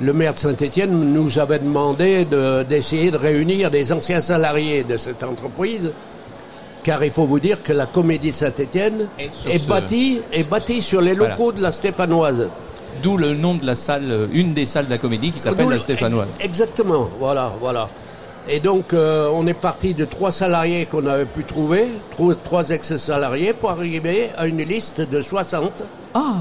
le 0.00 0.12
maire 0.12 0.34
de 0.34 0.38
Saint-Étienne 0.38 0.90
nous 0.90 1.38
avait 1.38 1.58
demandé 1.58 2.26
d'essayer 2.68 3.10
de, 3.10 3.16
réunir 3.16 3.70
des 3.70 3.92
anciens 3.92 4.20
salariés 4.20 4.84
de 4.84 4.96
cette 4.96 5.22
entreprise, 5.22 5.90
car 6.82 7.02
il 7.02 7.10
faut 7.10 7.24
vous 7.24 7.40
dire 7.40 7.62
que 7.62 7.72
la 7.72 7.86
Comédie 7.86 8.30
de 8.30 8.36
Saint-Étienne 8.36 9.08
est, 9.18 9.66
bâtie, 9.66 10.20
est 10.32 10.48
bâtie 10.48 10.82
sur 10.82 11.00
les 11.00 11.14
locaux 11.14 11.52
de 11.52 11.62
la 11.62 11.72
Stéphanoise. 11.72 12.48
D'où 13.02 13.16
le 13.16 13.34
nom 13.34 13.54
de 13.54 13.66
la 13.66 13.74
salle, 13.74 14.28
une 14.32 14.54
des 14.54 14.66
salles 14.66 14.86
de 14.86 14.90
la 14.90 14.98
Comédie 14.98 15.30
qui 15.30 15.38
s'appelle 15.38 15.68
la 15.68 15.78
Stéphanoise. 15.78 16.28
Exactement, 16.40 17.08
voilà, 17.18 17.52
voilà. 17.60 17.88
Et 18.48 18.60
donc, 18.60 18.92
euh, 18.92 19.28
on 19.34 19.46
est 19.48 19.54
parti 19.54 19.92
de 19.92 20.04
trois 20.04 20.30
salariés 20.30 20.86
qu'on 20.86 21.04
avait 21.06 21.24
pu 21.24 21.42
trouver, 21.42 21.88
trois 22.44 22.70
ex-salariés, 22.70 23.52
pour 23.52 23.70
arriver 23.70 24.28
à 24.36 24.46
une 24.46 24.62
liste 24.62 25.00
de 25.00 25.20
60 25.20 25.82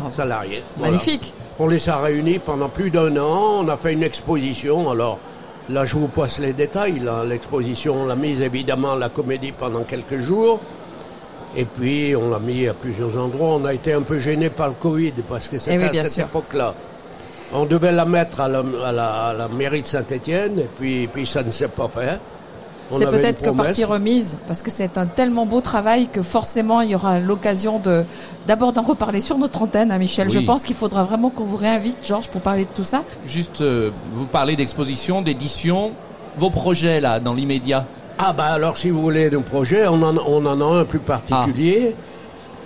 salariés. 0.10 0.64
Magnifique. 0.80 1.34
On 1.60 1.68
les 1.68 1.90
a 1.90 1.98
réunis 1.98 2.40
pendant 2.40 2.70
plus 2.70 2.92
d'un 2.92 3.16
an. 3.18 3.64
On 3.64 3.68
a 3.68 3.78
fait 3.78 3.94
une 3.94 4.04
exposition. 4.04 4.90
Alors, 4.90 5.20
là, 5.70 5.86
je 5.86 5.96
vous 5.96 6.08
passe 6.08 6.40
les 6.40 6.54
détails. 6.54 7.02
L'exposition, 7.28 7.96
on 8.02 8.06
l'a 8.06 8.16
mise 8.16 8.42
évidemment 8.42 8.94
à 8.94 8.98
la 8.98 9.10
comédie 9.10 9.52
pendant 9.52 9.84
quelques 9.84 10.20
jours. 10.20 10.60
Et 11.56 11.66
puis, 11.66 12.16
on 12.16 12.30
l'a 12.30 12.40
mis 12.40 12.68
à 12.68 12.74
plusieurs 12.74 13.18
endroits. 13.18 13.56
On 13.56 13.66
a 13.66 13.74
été 13.74 13.94
un 13.94 14.02
peu 14.02 14.20
gêné 14.20 14.50
par 14.50 14.68
le 14.70 14.74
Covid 14.74 15.14
parce 15.30 15.48
que 15.48 15.58
c'était 15.58 15.90
eh 15.94 16.00
à 16.00 16.06
cette 16.06 16.26
époque-là. 16.26 16.74
On 17.54 17.66
devait 17.66 17.94
la 17.94 18.06
mettre 18.06 18.42
à 18.42 18.50
la, 18.50 19.48
mairie 19.48 19.82
de 19.82 19.88
Saint-Étienne 19.88 20.60
et 20.60 20.70
puis, 20.78 21.08
puis 21.08 21.26
ça 21.26 21.44
ne 21.44 21.52
s'est 21.52 21.70
pas 21.70 21.88
fait. 21.88 22.20
C'est 22.92 23.10
peut-être 23.10 23.42
que 23.42 23.50
partie 23.50 23.84
remise, 23.84 24.38
parce 24.48 24.62
que 24.62 24.70
c'est 24.70 24.98
un 24.98 25.06
tellement 25.08 25.46
beau 25.46 25.60
travail 25.62 26.08
que 26.08 26.22
forcément 26.22 26.82
il 26.82 26.92
y 26.92 26.96
aura 26.96 27.20
l'occasion 27.20 27.80
de 27.80 28.04
d'abord 28.46 28.74
d'en 28.74 28.84
reparler 28.84 29.22
sur 29.22 29.38
notre 29.38 29.62
antenne, 29.64 29.92
hein, 29.92 29.98
Michel. 29.98 30.30
Je 30.30 30.40
pense 30.40 30.64
qu'il 30.64 30.76
faudra 30.76 31.04
vraiment 31.04 31.30
qu'on 31.30 31.46
vous 31.46 31.58
réinvite, 31.58 31.98
Georges, 32.06 32.30
pour 32.30 32.42
parler 32.42 32.64
de 32.66 32.70
tout 32.76 32.84
ça. 32.84 33.04
Juste, 33.26 33.62
euh, 33.62 33.90
vous 34.12 34.26
parlez 34.28 34.56
d'exposition, 34.56 35.22
d'édition, 35.24 35.92
vos 36.38 36.52
projets 36.52 37.02
là, 37.02 37.20
dans 37.20 37.34
l'immédiat? 37.34 37.86
Ah 38.20 38.32
bah 38.34 38.46
alors 38.46 38.78
si 38.78 38.92
vous 38.92 39.02
voulez 39.02 39.30
nos 39.30 39.42
projets, 39.42 39.88
on 39.88 40.02
en, 40.04 40.16
on 40.18 40.46
en 40.46 40.62
a 40.62 40.80
un 40.82 40.86
plus 40.86 41.00
particulier. 41.00 41.96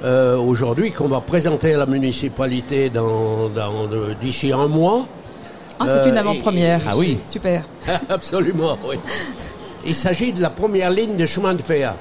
euh, 0.03 0.37
aujourd'hui 0.37 0.91
qu'on 0.91 1.07
va 1.07 1.21
présenter 1.21 1.73
à 1.73 1.77
la 1.77 1.85
municipalité 1.85 2.89
dans, 2.89 3.49
dans 3.49 3.87
d'ici 4.21 4.51
un 4.51 4.67
mois. 4.67 5.05
Ah, 5.79 5.85
c'est 5.87 6.09
une 6.09 6.17
Euh, 6.17 6.19
avant-première. 6.19 6.81
Ah 6.89 6.97
oui. 6.97 7.17
Super. 7.29 7.63
Absolument, 8.09 8.77
oui. 8.89 8.97
Il 9.85 9.95
s'agit 9.95 10.33
de 10.33 10.41
la 10.41 10.49
première 10.49 10.91
ligne 10.91 11.15
de 11.15 11.25
chemin 11.25 11.53
de 11.53 11.61
fer. 11.61 11.95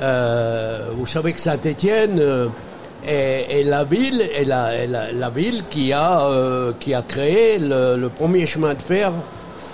Euh, 0.00 0.88
vous 0.96 1.06
savez 1.06 1.32
que 1.32 1.40
Saint-Étienne 1.40 2.18
euh, 2.18 2.48
est, 3.06 3.46
est 3.60 3.62
la 3.64 3.84
ville, 3.84 4.22
est 4.22 4.44
la, 4.44 4.74
est 4.74 4.86
la, 4.86 5.12
la 5.12 5.30
ville 5.30 5.64
qui 5.68 5.92
a 5.92 6.22
euh, 6.26 6.72
qui 6.78 6.94
a 6.94 7.02
créé 7.02 7.58
le, 7.58 7.96
le 7.96 8.08
premier 8.08 8.46
chemin 8.46 8.74
de 8.74 8.82
fer 8.82 9.12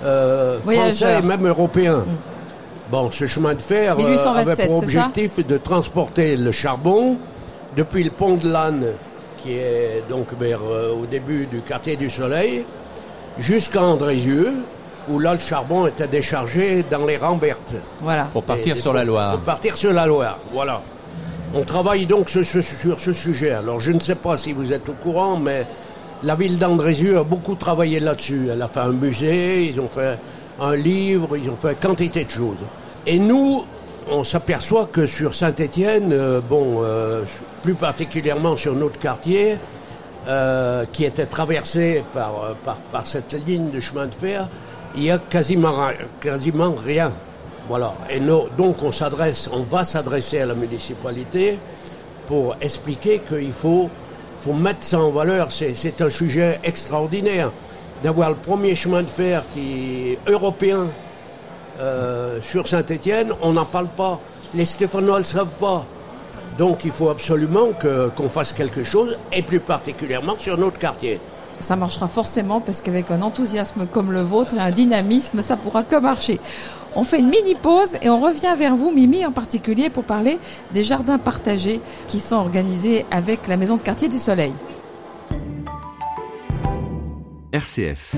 euh, 0.04 0.58
français 0.60 1.18
et 1.18 1.22
même 1.22 1.46
européen. 1.46 2.04
Bon, 2.90 3.10
ce 3.10 3.26
chemin 3.26 3.54
de 3.54 3.62
fer 3.62 3.94
euh, 3.98 4.02
1827, 4.08 4.48
avait 4.48 4.66
pour 4.66 4.78
objectif 4.78 5.46
de 5.46 5.58
transporter 5.58 6.36
le 6.36 6.52
charbon 6.52 7.18
depuis 7.76 8.02
le 8.02 8.10
pont 8.10 8.34
de 8.36 8.48
l'Anne, 8.50 8.86
qui 9.42 9.52
est 9.52 10.02
donc 10.08 10.26
vers 10.40 10.60
euh, 10.70 10.94
au 10.94 11.04
début 11.06 11.46
du 11.46 11.60
quartier 11.60 11.96
du 11.96 12.08
Soleil, 12.08 12.64
jusqu'à 13.38 13.82
Andrézieux, 13.82 14.54
où 15.10 15.18
là 15.18 15.34
le 15.34 15.40
charbon 15.40 15.86
était 15.86 16.06
déchargé 16.08 16.84
dans 16.90 17.04
les 17.06 17.16
Rambertes. 17.16 17.74
Voilà. 18.00 18.24
Pour 18.32 18.42
partir 18.44 18.76
Et- 18.76 18.80
sur 18.80 18.92
la 18.92 19.04
Loire. 19.04 19.32
Pour 19.32 19.40
partir 19.40 19.76
sur 19.76 19.92
la 19.92 20.06
Loire, 20.06 20.38
voilà. 20.52 20.80
On 21.54 21.62
travaille 21.62 22.06
donc 22.06 22.28
ce- 22.28 22.42
ce- 22.44 22.60
sur 22.60 23.00
ce 23.00 23.12
sujet. 23.12 23.52
Alors 23.52 23.80
je 23.80 23.90
ne 23.92 23.98
sais 24.00 24.14
pas 24.16 24.36
si 24.36 24.52
vous 24.52 24.72
êtes 24.72 24.88
au 24.88 24.92
courant, 24.92 25.36
mais 25.36 25.66
la 26.22 26.34
ville 26.34 26.58
d'Andrézieux 26.58 27.18
a 27.18 27.22
beaucoup 27.24 27.54
travaillé 27.54 28.00
là-dessus. 28.00 28.48
Elle 28.52 28.60
a 28.62 28.68
fait 28.68 28.80
un 28.80 28.92
musée, 28.92 29.64
ils 29.66 29.80
ont 29.80 29.88
fait 29.88 30.18
un 30.60 30.74
livre, 30.76 31.36
ils 31.36 31.48
ont 31.48 31.56
fait 31.56 31.78
quantité 31.80 32.24
de 32.24 32.30
choses. 32.30 32.56
Et 33.06 33.18
nous, 33.18 33.64
on 34.10 34.24
s'aperçoit 34.24 34.88
que 34.92 35.06
sur 35.06 35.34
Saint-Étienne, 35.34 36.10
euh, 36.12 36.40
bon, 36.40 36.80
euh, 36.82 37.22
plus 37.62 37.74
particulièrement 37.74 38.56
sur 38.56 38.74
notre 38.74 38.98
quartier, 38.98 39.56
euh, 40.26 40.84
qui 40.92 41.04
était 41.04 41.26
traversé 41.26 42.02
par, 42.12 42.32
euh, 42.44 42.52
par, 42.64 42.76
par 42.92 43.06
cette 43.06 43.34
ligne 43.46 43.70
de 43.70 43.80
chemin 43.80 44.06
de 44.06 44.14
fer, 44.14 44.48
il 44.96 45.04
y 45.04 45.10
a 45.10 45.18
quasiment, 45.18 45.90
quasiment 46.20 46.74
rien. 46.74 47.12
Voilà. 47.68 47.94
Et 48.10 48.20
donc 48.20 48.82
on 48.82 48.92
s'adresse, 48.92 49.48
on 49.52 49.62
va 49.62 49.84
s'adresser 49.84 50.40
à 50.40 50.46
la 50.46 50.54
municipalité 50.54 51.58
pour 52.26 52.56
expliquer 52.60 53.20
qu'il 53.20 53.52
faut, 53.52 53.90
faut 54.38 54.54
mettre 54.54 54.82
ça 54.82 55.00
en 55.00 55.10
valeur. 55.10 55.48
C'est, 55.52 56.00
un 56.00 56.10
sujet 56.10 56.60
extraordinaire 56.64 57.50
d'avoir 58.02 58.30
le 58.30 58.36
premier 58.36 58.74
chemin 58.74 59.02
de 59.02 59.08
fer 59.08 59.42
qui 59.52 60.12
est 60.12 60.30
européen 60.30 60.86
euh, 61.80 62.40
sur 62.42 62.66
Saint-Étienne. 62.66 63.32
On 63.42 63.52
n'en 63.52 63.64
parle 63.64 63.88
pas. 63.88 64.20
Les 64.54 64.64
Stéphanois 64.64 65.18
ne 65.18 65.24
savent 65.24 65.58
pas. 65.60 65.84
Donc 66.58 66.84
il 66.84 66.90
faut 66.90 67.10
absolument 67.10 67.68
qu'on 67.72 68.28
fasse 68.28 68.52
quelque 68.52 68.82
chose, 68.82 69.16
et 69.32 69.42
plus 69.42 69.60
particulièrement 69.60 70.36
sur 70.38 70.58
notre 70.58 70.78
quartier. 70.78 71.20
Ça 71.60 71.76
marchera 71.76 72.08
forcément 72.08 72.60
parce 72.60 72.80
qu'avec 72.80 73.10
un 73.10 73.22
enthousiasme 73.22 73.86
comme 73.86 74.12
le 74.12 74.22
vôtre 74.22 74.54
et 74.54 74.60
un 74.60 74.70
dynamisme, 74.70 75.42
ça 75.42 75.56
pourra 75.56 75.82
que 75.82 75.96
marcher. 75.96 76.40
On 76.94 77.04
fait 77.04 77.18
une 77.18 77.28
mini 77.28 77.54
pause 77.54 77.96
et 78.02 78.08
on 78.08 78.20
revient 78.20 78.54
vers 78.56 78.74
vous, 78.74 78.90
Mimi 78.90 79.26
en 79.26 79.32
particulier, 79.32 79.90
pour 79.90 80.04
parler 80.04 80.38
des 80.72 80.84
jardins 80.84 81.18
partagés 81.18 81.80
qui 82.06 82.20
sont 82.20 82.36
organisés 82.36 83.04
avec 83.10 83.46
la 83.48 83.56
Maison 83.56 83.76
de 83.76 83.82
quartier 83.82 84.08
du 84.08 84.18
Soleil. 84.18 84.52
RCF. 87.52 88.14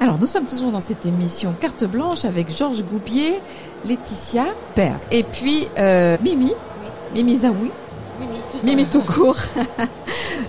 Alors, 0.00 0.18
nous 0.20 0.26
sommes 0.26 0.46
toujours 0.46 0.70
dans 0.70 0.80
cette 0.80 1.06
émission 1.06 1.54
Carte 1.60 1.84
Blanche 1.84 2.24
avec 2.24 2.56
Georges 2.56 2.84
Goubier, 2.84 3.40
Laetitia, 3.84 4.46
Père, 4.74 5.00
et 5.10 5.24
puis 5.24 5.66
euh, 5.76 6.16
Mimi, 6.22 6.52
Mimi 7.14 7.38
Zaoui, 7.38 7.70
Mimi, 8.20 8.38
tout 8.52 8.66
Mimi 8.66 8.86
tout 8.86 9.02
court, 9.02 9.36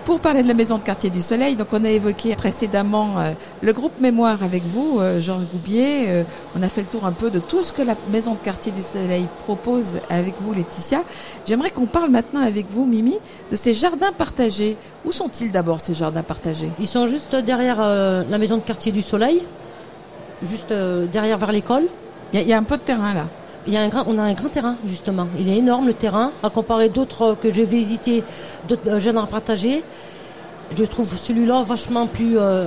pour 0.10 0.22
parler 0.22 0.42
de 0.42 0.48
la 0.48 0.56
Maison 0.56 0.80
de 0.80 0.84
quartier 0.84 1.12
du 1.12 1.22
Soleil. 1.22 1.56
Donc, 1.56 1.68
on 1.72 1.86
a 1.86 1.90
évoqué 1.90 2.36
précédemment 2.36 3.20
euh, 3.20 3.34
le 3.62 3.74
groupe 3.74 4.02
Mémoire 4.02 4.42
avec 4.42 4.64
vous, 4.64 4.98
euh, 5.00 5.22
Georges 5.22 5.46
Goubier. 5.54 6.06
Euh, 6.08 6.24
on 6.58 6.64
a 6.64 6.68
fait 6.68 6.82
le 6.82 6.88
tour 6.88 7.06
un 7.06 7.12
peu 7.12 7.30
de 7.30 7.38
tout 7.38 7.62
ce 7.62 7.72
que 7.72 7.84
la 7.84 7.96
Maison 8.12 8.34
de 8.34 8.40
quartier 8.40 8.72
du 8.72 8.82
Soleil 8.82 9.28
propose 9.44 10.00
avec 10.10 10.34
vous, 10.40 10.52
Laetitia. 10.52 11.04
J'aimerais 11.46 11.70
qu'on 11.70 11.86
parle 11.86 12.10
maintenant 12.10 12.42
avec 12.42 12.66
vous, 12.72 12.88
Mimi, 12.88 13.20
de 13.52 13.56
ces 13.56 13.76
jardins 13.76 14.12
partagés. 14.12 14.78
Où 15.06 15.12
sont-ils 15.12 15.52
d'abord, 15.52 15.80
ces 15.80 15.94
jardins 15.94 16.24
partagés? 16.24 16.72
Ils 16.80 16.88
sont 16.88 17.06
juste 17.06 17.36
derrière 17.36 17.80
la 17.80 18.38
maison 18.40 18.58
de 18.58 18.64
quartier 18.64 18.92
du 18.92 19.04
Soleil, 19.04 19.44
juste 20.42 20.74
derrière 21.12 21.38
vers 21.38 21.52
l'école. 21.52 21.84
Il 22.34 22.42
y, 22.42 22.46
y 22.46 22.54
a 22.54 22.58
un 22.58 22.64
peu 22.64 22.78
de 22.78 22.82
terrain 22.82 23.14
là. 23.14 23.28
Il 23.70 23.74
y 23.76 23.78
a 23.78 23.82
un 23.82 23.88
grand, 23.88 24.04
on 24.08 24.18
a 24.18 24.24
un 24.24 24.34
grand 24.34 24.50
terrain 24.50 24.76
justement. 24.86 25.28
Il 25.40 25.48
est 25.48 25.58
énorme 25.58 25.86
le 25.86 25.94
terrain, 25.94 26.32
à 26.42 26.50
comparer 26.50 26.90
d'autres 26.90 27.22
euh, 27.22 27.36
que 27.36 27.54
j'ai 27.54 27.66
visité, 27.66 28.24
d'autres 28.68 28.82
euh, 28.90 29.00
jardins 29.00 29.28
partagés. 29.28 29.84
Je 30.76 30.84
trouve 30.86 31.16
celui-là 31.16 31.62
vachement 31.64 32.08
plus 32.08 32.38
euh, 32.40 32.66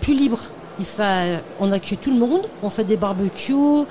plus 0.00 0.14
libre. 0.14 0.38
Il 0.78 0.84
fait, 0.86 1.42
on 1.58 1.72
accueille 1.72 1.98
tout 1.98 2.12
le 2.12 2.18
monde, 2.24 2.42
on 2.62 2.70
fait 2.70 2.84
des 2.84 2.96
barbecues. 2.96 3.84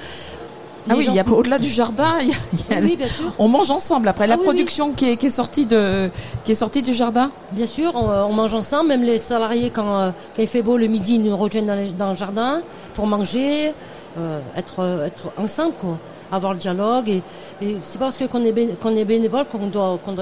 Ah 0.89 0.93
oui, 0.95 1.05
il 1.09 1.15
y 1.15 1.19
a 1.19 1.27
au-delà 1.27 1.59
du 1.59 1.67
jardin, 1.69 2.13
il 2.21 2.29
y 2.29 2.31
a, 2.31 2.35
il 2.53 2.59
y 2.75 2.77
a 2.77 2.81
Oui, 2.81 2.95
bien 2.95 3.07
sûr. 3.09 3.25
On 3.39 3.49
mange 3.49 3.69
ensemble 3.71 4.07
après 4.07 4.23
Ah 4.23 4.27
la 4.27 4.37
oui, 4.37 4.43
production 4.45 4.93
Qui, 4.93 5.09
est, 5.11 5.17
qui 5.17 5.25
est 5.25 5.29
sortie 5.41 5.65
de 5.65 6.09
qui 6.45 6.53
est 6.53 6.55
sortie 6.55 6.81
du 6.81 6.93
jardin. 6.93 7.29
Bien 7.51 7.65
sûr, 7.67 7.91
on, 7.93 8.07
on 8.29 8.31
mange 8.31 8.53
ensemble. 8.53 8.87
Même 8.87 9.03
les 9.03 9.19
salariés, 9.19 9.69
quand, 9.69 10.13
quand 10.33 10.41
il 10.41 10.47
fait 10.47 10.61
beau 10.61 10.77
le 10.77 10.87
midi, 10.87 11.15
ils 11.15 11.23
nous 11.23 11.35
rejoignent 11.35 11.65
dans, 11.67 11.75
les- 11.75 11.89
dans 11.89 12.11
le 12.11 12.15
jardin 12.15 12.61
pour 12.95 13.05
manger, 13.05 13.73
euh, 14.17 14.39
être, 14.55 15.03
être 15.05 15.25
ensemble, 15.37 15.73
quoi. 15.81 15.97
Avoir 16.31 16.53
le 16.53 16.59
dialogue. 16.59 17.09
Et, 17.09 17.21
et 17.61 17.77
c'est 17.83 17.97
pas 17.97 18.05
parce 18.05 18.17
que 18.17 18.25
qu'on 18.25 18.43
est, 18.43 18.49
est 18.57 19.05
bénévole 19.05 19.45
qu'on 19.45 19.67
doit, 19.67 19.97
qu'on 20.03 20.13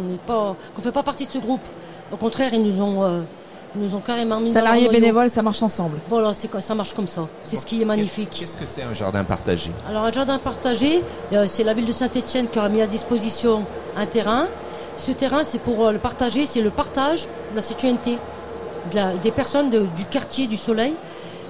n'est 0.00 0.16
pas, 0.26 0.56
qu'on 0.74 0.82
fait 0.82 0.92
pas 0.92 1.02
partie 1.02 1.26
de 1.26 1.32
ce 1.32 1.38
groupe. 1.38 1.62
Au 2.12 2.16
contraire, 2.16 2.50
ils 2.52 2.62
nous 2.62 2.80
ont, 2.82 3.02
euh, 3.04 3.20
ils 3.76 3.82
nous 3.82 3.94
ont 3.94 4.00
carrément 4.00 4.38
mis 4.38 4.52
Salariés 4.52 4.88
bénévoles, 4.88 5.30
ça 5.30 5.42
marche 5.42 5.62
ensemble. 5.62 5.98
Voilà, 6.08 6.32
c'est 6.34 6.50
ça 6.60 6.74
marche 6.74 6.92
comme 6.94 7.08
ça. 7.08 7.26
C'est 7.42 7.56
ce 7.56 7.66
qui 7.66 7.82
est 7.82 7.84
magnifique. 7.84 8.30
Qu'est-ce 8.30 8.56
que 8.56 8.66
c'est 8.66 8.82
un 8.82 8.92
jardin 8.92 9.24
partagé? 9.24 9.70
Alors 9.88 10.04
un 10.04 10.12
jardin 10.12 10.38
partagé, 10.38 11.02
euh, 11.32 11.46
c'est 11.48 11.64
la 11.64 11.74
ville 11.74 11.86
de 11.86 11.92
Saint-Étienne 11.92 12.46
qui 12.52 12.58
a 12.58 12.68
mis 12.68 12.82
à 12.82 12.86
disposition 12.86 13.64
un 13.96 14.06
terrain. 14.06 14.46
Ce 14.96 15.10
terrain, 15.10 15.42
c'est 15.44 15.58
pour 15.58 15.86
euh, 15.86 15.92
le 15.92 15.98
partager, 15.98 16.46
c'est 16.46 16.60
le 16.60 16.70
partage 16.70 17.26
de 17.50 17.56
la 17.56 17.62
citoyenneté 17.62 18.16
de 18.92 18.96
la- 18.96 19.14
des 19.14 19.32
personnes 19.32 19.70
de- 19.70 19.86
du 19.96 20.04
quartier 20.04 20.46
du 20.46 20.56
Soleil, 20.56 20.92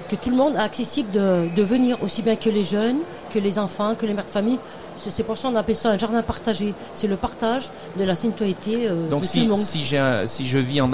que 0.09 0.15
tout 0.15 0.29
le 0.31 0.35
monde 0.35 0.55
a 0.55 0.63
accessible 0.63 1.11
de, 1.11 1.47
de 1.55 1.63
venir, 1.63 1.97
aussi 2.01 2.21
bien 2.23 2.35
que 2.37 2.49
les 2.49 2.63
jeunes, 2.63 2.97
que 3.35 3.39
les 3.39 3.59
enfants, 3.59 3.95
que 3.99 4.05
les 4.05 4.13
mères 4.13 4.25
de 4.25 4.29
famille. 4.29 4.57
C'est 4.97 5.23
pour 5.23 5.37
ça 5.37 5.49
qu'on 5.49 5.55
appelle 5.57 5.75
ça 5.75 5.89
un 5.89 5.97
jardin 5.97 6.21
partagé. 6.21 6.73
C'est 6.93 7.07
le 7.07 7.17
partage 7.17 7.69
de 7.99 8.03
la 8.05 8.15
citoyenneté 8.15 8.87
euh, 8.87 9.09
Donc 9.09 9.21
de 9.21 9.25
tout 9.27 9.31
si, 9.31 9.41
le 9.41 9.47
monde. 9.49 9.57
si, 9.57 9.97
un- 9.97 10.25
si 10.25 10.47
je 10.47 10.57
vis 10.57 10.79
en, 10.81 10.89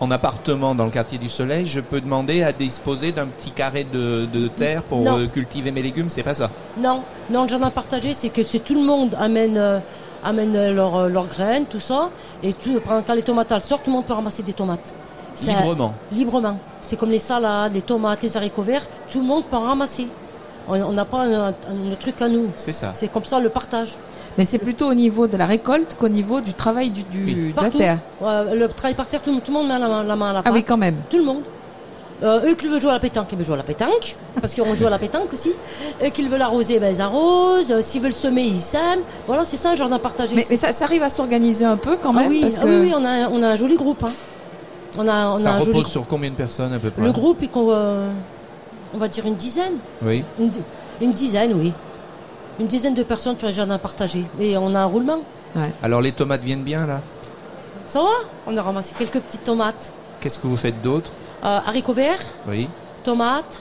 en 0.00 0.10
appartement 0.10 0.74
dans 0.74 0.84
le 0.84 0.90
quartier 0.90 1.16
du 1.18 1.28
Soleil, 1.28 1.66
je 1.66 1.80
peux 1.80 2.00
demander 2.00 2.42
à 2.42 2.52
disposer 2.52 3.12
d'un 3.12 3.26
petit 3.26 3.50
carré 3.52 3.86
de, 3.90 4.26
de 4.32 4.48
terre 4.48 4.82
pour 4.82 5.06
euh, 5.06 5.26
cultiver 5.26 5.70
mes 5.70 5.82
légumes, 5.82 6.10
c'est 6.10 6.24
pas 6.24 6.34
ça? 6.34 6.50
Non, 6.76 7.02
non, 7.30 7.44
le 7.44 7.48
jardin 7.48 7.70
partagé, 7.70 8.14
c'est 8.14 8.30
que 8.30 8.42
c'est 8.42 8.58
tout 8.60 8.74
le 8.74 8.84
monde 8.84 9.16
amène, 9.18 9.56
euh, 9.56 9.78
amène 10.24 10.52
leurs 10.74 11.26
graines, 11.28 11.66
tout 11.66 11.80
ça. 11.80 12.10
Et 12.42 12.52
tout, 12.52 12.80
quand 12.86 13.14
les 13.14 13.22
tomates 13.22 13.52
elles 13.52 13.60
sortent, 13.62 13.84
tout 13.84 13.90
le 13.90 13.96
monde 13.96 14.06
peut 14.06 14.12
ramasser 14.14 14.42
des 14.42 14.52
tomates. 14.54 14.92
Librement. 15.46 15.94
Librement. 16.12 16.58
C'est 16.80 16.96
comme 16.98 17.10
les 17.10 17.18
salades, 17.20 17.74
les 17.74 17.82
tomates, 17.82 18.22
les 18.22 18.36
haricots 18.36 18.62
verts. 18.62 18.86
Tout 19.10 19.20
le 19.20 19.26
monde 19.26 19.44
peut 19.44 19.56
en 19.56 19.60
ramasser. 19.68 20.08
On 20.68 20.92
n'a 20.92 21.04
pas 21.04 21.18
un, 21.22 21.48
un- 21.48 21.48
un 21.50 21.94
truc 22.00 22.20
à 22.22 22.28
nous. 22.28 22.48
C'est 22.56 22.72
ça. 22.72 22.90
C'est 22.94 23.08
comme 23.12 23.24
ça 23.24 23.38
le 23.40 23.48
partage. 23.50 23.94
Mais 24.38 24.44
c'est 24.44 24.58
plutôt 24.58 24.86
au 24.90 24.94
niveau 24.94 25.26
de 25.26 25.36
la 25.36 25.46
récolte 25.46 25.96
qu'au 25.98 26.08
niveau 26.08 26.40
du 26.40 26.52
travail 26.52 26.90
du, 26.90 27.02
du- 27.04 27.24
Oui. 27.24 27.54
de 27.56 27.62
la 27.62 27.70
terre. 27.70 27.98
Ouais, 28.20 28.54
le 28.54 28.68
travail 28.68 28.94
par 28.94 29.06
terre, 29.06 29.22
tout, 29.22 29.32
tout 29.40 29.50
le 29.50 29.58
monde 29.58 29.68
met 29.68 29.78
la 29.78 29.88
main, 29.88 30.02
la 30.04 30.16
main 30.16 30.30
à 30.30 30.32
la 30.34 30.42
Ah 30.44 30.50
oui, 30.52 30.60
pâte. 30.60 30.68
quand 30.68 30.76
même. 30.76 30.96
Tout 31.08 31.18
le 31.18 31.24
monde. 31.24 31.42
Euh, 32.22 32.48
eux 32.50 32.54
qui 32.54 32.66
veulent 32.66 32.80
jouer 32.80 32.90
à 32.90 32.94
la 32.94 32.98
pétanque, 33.00 33.26
ils 33.32 33.36
veulent 33.36 33.44
jouer 33.46 33.54
à 33.54 33.58
la 33.58 33.62
pétanque, 33.62 34.16
parce 34.40 34.54
qu'on 34.54 34.74
joue 34.74 34.86
à 34.86 34.90
la 34.90 34.98
pétanque 34.98 35.30
aussi. 35.34 35.52
Eux 36.02 36.08
qui 36.08 36.26
veulent 36.26 36.40
arroser, 36.40 36.78
ben, 36.80 36.94
ils 36.94 37.00
arrosent. 37.02 37.70
Euh, 37.70 37.82
S'ils 37.82 38.00
veulent 38.00 38.14
semer, 38.14 38.42
ils 38.42 38.58
sèment. 38.58 39.02
Voilà, 39.26 39.44
c'est 39.44 39.58
ça 39.58 39.70
un 39.70 39.74
jardin 39.74 39.98
partagé. 39.98 40.34
Mais, 40.34 40.46
mais 40.48 40.56
ça, 40.56 40.72
ça 40.72 40.84
arrive 40.84 41.02
à 41.02 41.10
s'organiser 41.10 41.64
un 41.66 41.76
peu 41.76 41.96
quand 42.02 42.12
Ah 42.16 42.20
même 42.20 42.30
oui, 42.30 42.40
parce 42.40 42.54
ah 42.58 42.62
que 42.62 42.68
oui, 42.68 42.86
oui, 42.86 42.92
on 42.96 43.04
a, 43.04 43.08
un- 43.10 43.28
on 43.30 43.42
a 43.42 43.48
un 43.48 43.56
joli 43.56 43.76
groupe. 43.76 44.02
Hein. 44.04 44.12
On 44.98 45.06
a, 45.06 45.28
on 45.28 45.34
a 45.36 45.38
Ça 45.40 45.48
un 45.50 45.58
joli 45.58 45.60
repose 45.60 45.72
groupe. 45.82 45.86
sur 45.86 46.06
combien 46.06 46.30
de 46.30 46.36
personnes 46.36 46.72
à 46.72 46.78
peu 46.78 46.88
près? 46.90 47.02
Le 47.04 47.12
groupe, 47.12 47.38
il 47.42 47.50
euh, 47.54 48.08
on 48.96 48.98
va 48.98 49.08
dire 49.08 49.26
une 49.26 49.34
dizaine. 49.36 49.74
Oui. 50.02 50.24
Une, 50.40 50.48
di- 50.48 50.60
une 51.02 51.12
dizaine, 51.12 51.52
oui. 51.54 51.72
Une 52.58 52.66
dizaine 52.66 52.94
de 52.94 53.02
personnes 53.02 53.38
sur 53.38 53.46
les 53.46 53.54
jardins 53.54 53.78
partagés. 53.78 54.24
Et 54.40 54.56
on 54.56 54.74
a 54.74 54.80
un 54.80 54.86
roulement. 54.86 55.18
Ouais. 55.54 55.70
Alors 55.82 56.00
les 56.00 56.12
tomates 56.12 56.42
viennent 56.42 56.62
bien 56.64 56.86
là? 56.86 57.00
Ça 57.86 58.00
va? 58.00 58.08
On 58.46 58.56
a 58.56 58.62
ramassé 58.62 58.94
quelques 58.98 59.20
petites 59.20 59.44
tomates. 59.44 59.92
Qu'est-ce 60.20 60.38
que 60.38 60.46
vous 60.46 60.56
faites 60.56 60.80
d'autre? 60.82 61.10
Euh, 61.44 61.58
haricots 61.66 61.92
verts, 61.92 62.22
Oui. 62.48 62.68
tomates, 63.04 63.58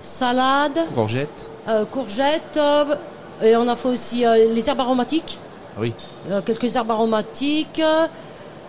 salades, 0.00 0.80
Courgettes 0.94 1.28
euh, 1.68 1.84
courgettes. 1.84 2.56
euh, 2.56 2.94
et 3.42 3.54
on 3.54 3.68
a 3.68 3.76
fait 3.76 3.88
aussi 3.88 4.24
euh, 4.26 4.52
les 4.52 4.68
herbes 4.68 4.80
aromatiques. 4.80 5.38
Oui. 5.78 5.92
Euh, 6.30 6.40
quelques 6.44 6.74
herbes 6.74 6.90
aromatiques. 6.90 7.82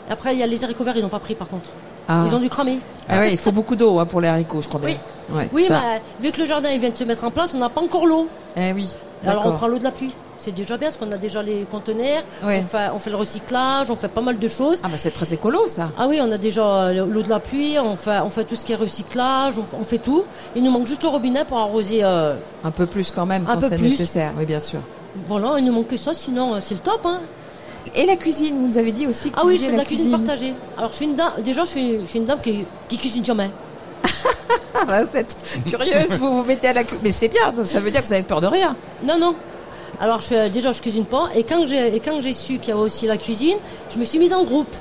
Après, 0.10 0.34
il 0.34 0.40
y 0.40 0.44
a 0.44 0.48
les 0.48 0.64
haricots 0.64 0.84
verts, 0.84 0.98
ils 0.98 1.02
n'ont 1.02 1.08
pas 1.10 1.20
pris 1.20 1.36
par 1.36 1.48
contre. 1.48 1.70
Ah. 2.12 2.24
Ils 2.28 2.36
ont 2.36 2.40
dû 2.40 2.50
cramer. 2.50 2.80
Ah 3.08 3.20
ouais, 3.20 3.32
il 3.32 3.38
faut 3.38 3.52
beaucoup 3.52 3.76
d'eau 3.76 4.00
hein, 4.00 4.06
pour 4.06 4.20
les 4.20 4.28
haricots, 4.28 4.62
je 4.62 4.68
crois 4.68 4.80
bien. 4.82 4.96
Ouais, 5.32 5.48
Oui, 5.54 5.64
ça. 5.66 5.80
mais 5.80 6.02
vu 6.26 6.32
que 6.34 6.40
le 6.42 6.48
jardin 6.48 6.70
il 6.72 6.80
vient 6.80 6.90
de 6.90 6.98
se 6.98 7.04
mettre 7.04 7.24
en 7.24 7.30
place, 7.32 7.54
on 7.54 7.60
n'a 7.60 7.70
pas 7.70 7.82
encore 7.82 8.06
l'eau. 8.08 8.28
Eh 8.58 8.74
oui. 8.74 8.90
Alors 9.26 9.46
on 9.46 9.52
prend 9.52 9.68
l'eau 9.68 9.78
de 9.78 9.84
la 9.84 9.92
pluie. 9.92 10.12
C'est 10.38 10.54
déjà 10.56 10.78
bien 10.78 10.88
parce 10.88 10.96
qu'on 10.98 11.12
a 11.12 11.18
déjà 11.18 11.44
les 11.44 11.66
conteneurs, 11.70 12.24
Ouais. 12.44 12.62
on, 12.64 12.66
fait, 12.66 12.88
on 12.96 13.00
fait 13.00 13.10
le 13.10 13.18
recyclage, 13.18 13.92
on 13.92 13.96
fait 13.96 14.08
pas 14.08 14.22
mal 14.22 14.40
de 14.40 14.48
choses. 14.48 14.80
Ah 14.84 14.88
bah 14.88 14.94
c'est 14.98 15.12
très 15.12 15.34
écolo 15.34 15.68
ça. 15.68 15.90
Ah 16.00 16.08
oui, 16.08 16.20
on 16.24 16.32
a 16.32 16.38
déjà 16.38 16.64
euh, 16.66 17.06
l'eau 17.06 17.22
de 17.22 17.28
la 17.30 17.40
pluie, 17.42 17.78
on 17.78 17.98
fait, 17.98 18.20
on 18.24 18.30
fait 18.30 18.46
tout 18.46 18.56
ce 18.56 18.64
qui 18.64 18.72
est 18.72 18.76
recyclage, 18.78 19.58
on, 19.60 19.64
fait- 19.64 19.78
on 19.80 19.84
fait 19.84 19.98
tout. 19.98 20.24
Il 20.56 20.64
nous 20.64 20.72
manque 20.72 20.88
juste 20.88 21.04
le 21.04 21.10
robinet 21.10 21.44
pour 21.44 21.58
arroser. 21.58 22.00
euh, 22.04 22.36
Un 22.64 22.72
peu 22.72 22.86
plus 22.86 23.12
quand 23.12 23.26
même 23.26 23.44
quand 23.46 23.60
c'est 23.68 23.82
nécessaire, 23.82 24.32
oui 24.40 24.46
bien 24.46 24.62
sûr. 24.62 24.80
voilà, 25.28 25.56
il 25.60 25.66
nous 25.66 25.74
manque 25.74 25.88
que 25.90 25.98
ça, 25.98 26.14
sinon 26.14 26.56
euh, 26.56 26.60
c'est 26.62 26.76
le 26.76 26.80
top. 26.80 27.02
Hein. 27.06 27.20
Et 27.96 28.06
la 28.06 28.16
cuisine, 28.16 28.56
vous 28.56 28.68
nous 28.68 28.78
avez 28.78 28.92
dit 28.92 29.08
aussi 29.08 29.32
que 29.32 29.36
Ah 29.38 29.44
oui, 29.46 29.54
je 29.54 29.58
faisiez 29.58 29.68
fais 29.70 29.74
de 29.74 29.80
la 29.80 29.86
cuisine, 29.86 30.12
partagée. 30.12 30.54
Alors 30.78 30.92
je 30.92 30.96
suis 30.96 31.06
une 31.06 31.16
dame, 31.16 31.34
déjà 31.44 31.66
je 31.66 31.70
suis, 31.70 32.00
je 32.02 32.06
suis 32.06 32.20
une 32.20 32.26
dame 32.26 32.40
qui, 32.42 32.66
qui 32.88 32.98
cuisine 32.98 33.26
jamais. 33.26 33.50
Ah 34.76 34.86
bah, 34.86 35.04
vous 35.04 35.18
êtes 35.18 35.36
curieuse, 35.68 36.12
vous 36.20 36.36
vous 36.36 36.44
mettez 36.44 36.68
à 36.68 36.74
la 36.74 36.84
cuisine. 36.84 37.02
Mais 37.04 37.12
c'est 37.12 37.28
bien, 37.28 37.54
ça 37.66 37.80
veut 37.80 37.92
dire 37.92 38.02
que 38.02 38.08
vous 38.08 38.14
avez 38.14 38.24
peur 38.24 38.42
de 38.42 38.48
rien. 38.48 38.76
Non, 39.04 39.18
non. 39.20 39.36
Alors 40.00 40.22
je 40.22 40.48
déjà 40.48 40.72
je 40.72 40.82
cuisine 40.82 41.04
pas 41.06 41.28
et 41.36 41.44
quand 41.44 41.66
j'ai 41.68 42.34
su 42.34 42.60
qu'il 42.60 42.70
y 42.70 42.72
avait 42.72 42.82
aussi 42.82 43.06
la 43.06 43.18
cuisine, 43.18 43.58
je 43.94 44.00
me 44.00 44.06
suis 44.06 44.18
mis 44.18 44.30
dans 44.30 44.40
le 44.40 44.46
groupe. 44.46 44.74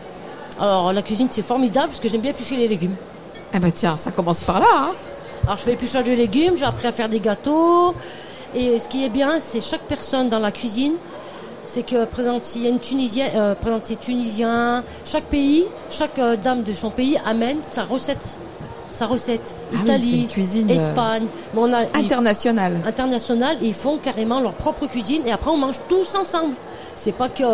Alors 0.61 0.93
la 0.93 1.03
cuisine 1.03 1.29
c'est 1.31 1.43
formidable 1.43 1.88
parce 1.88 2.00
que 2.00 2.09
j'aime 2.09 2.21
bien 2.21 2.31
éplucher 2.31 2.57
les 2.57 2.69
légumes. 2.69 2.95
Ah 3.53 3.59
bah 3.59 3.73
tiens, 3.75 3.97
ça 3.97 4.12
commence 4.12 4.41
par 4.41 4.61
là. 4.61 4.67
Hein. 4.73 4.91
Alors 5.45 5.59
je 5.59 5.65
fais 5.65 5.73
épluchage 5.73 6.05
de 6.05 6.12
légumes, 6.12 6.57
j'ai 6.57 6.65
appris 6.65 6.87
à 6.87 6.93
faire 6.93 7.09
des 7.09 7.21
gâteaux. 7.21 7.95
Et 8.55 8.79
ce 8.79 8.88
qui 8.88 9.05
est 9.05 9.09
bien, 9.09 9.41
c'est 9.41 9.61
chaque 9.61 9.83
personne 9.83 10.29
dans 10.29 10.38
la 10.38 10.53
cuisine, 10.53 10.95
c'est 11.69 11.83
que 11.83 12.07
une 12.65 12.81
Tunisienne, 12.81 13.31
euh, 13.37 13.55
tunisien, 14.01 14.83
chaque 15.05 15.25
pays, 15.25 15.65
chaque 15.91 16.19
euh, 16.19 16.37
dame 16.37 16.63
de 16.63 16.73
son 16.73 16.91
pays 16.91 17.19
amène 17.27 17.59
sa 17.71 17.85
recette, 17.85 18.37
sa 18.89 19.07
recette. 19.07 19.55
Ah 19.73 19.77
Italie, 19.83 20.27
cuisine, 20.29 20.71
euh, 20.71 20.75
Espagne, 20.75 21.27
mais 21.53 21.61
on 21.61 21.73
a 21.73 21.83
ils- 21.85 22.07
International. 22.07 22.81
international 22.87 23.57
et 23.61 23.67
ils 23.67 23.75
font 23.75 23.99
carrément 23.99 24.41
leur 24.41 24.55
propre 24.55 24.87
cuisine 24.87 25.23
et 25.27 25.33
après 25.33 25.51
on 25.51 25.59
mange 25.59 25.79
tous 25.89 26.15
ensemble. 26.15 26.55
C'est 26.97 27.13
pas 27.13 27.29
que 27.29 27.45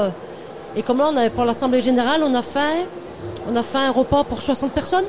et 0.76 0.82
comme 0.82 0.98
là 0.98 1.08
on 1.12 1.16
avait 1.16 1.30
pour 1.30 1.44
l'assemblée 1.44 1.80
générale, 1.82 2.22
on 2.24 2.34
a 2.34 2.42
fait 2.42 2.86
on 3.50 3.56
a 3.56 3.62
fait 3.62 3.78
un 3.78 3.90
repas 3.90 4.22
pour 4.24 4.40
60 4.40 4.72
personnes. 4.72 5.04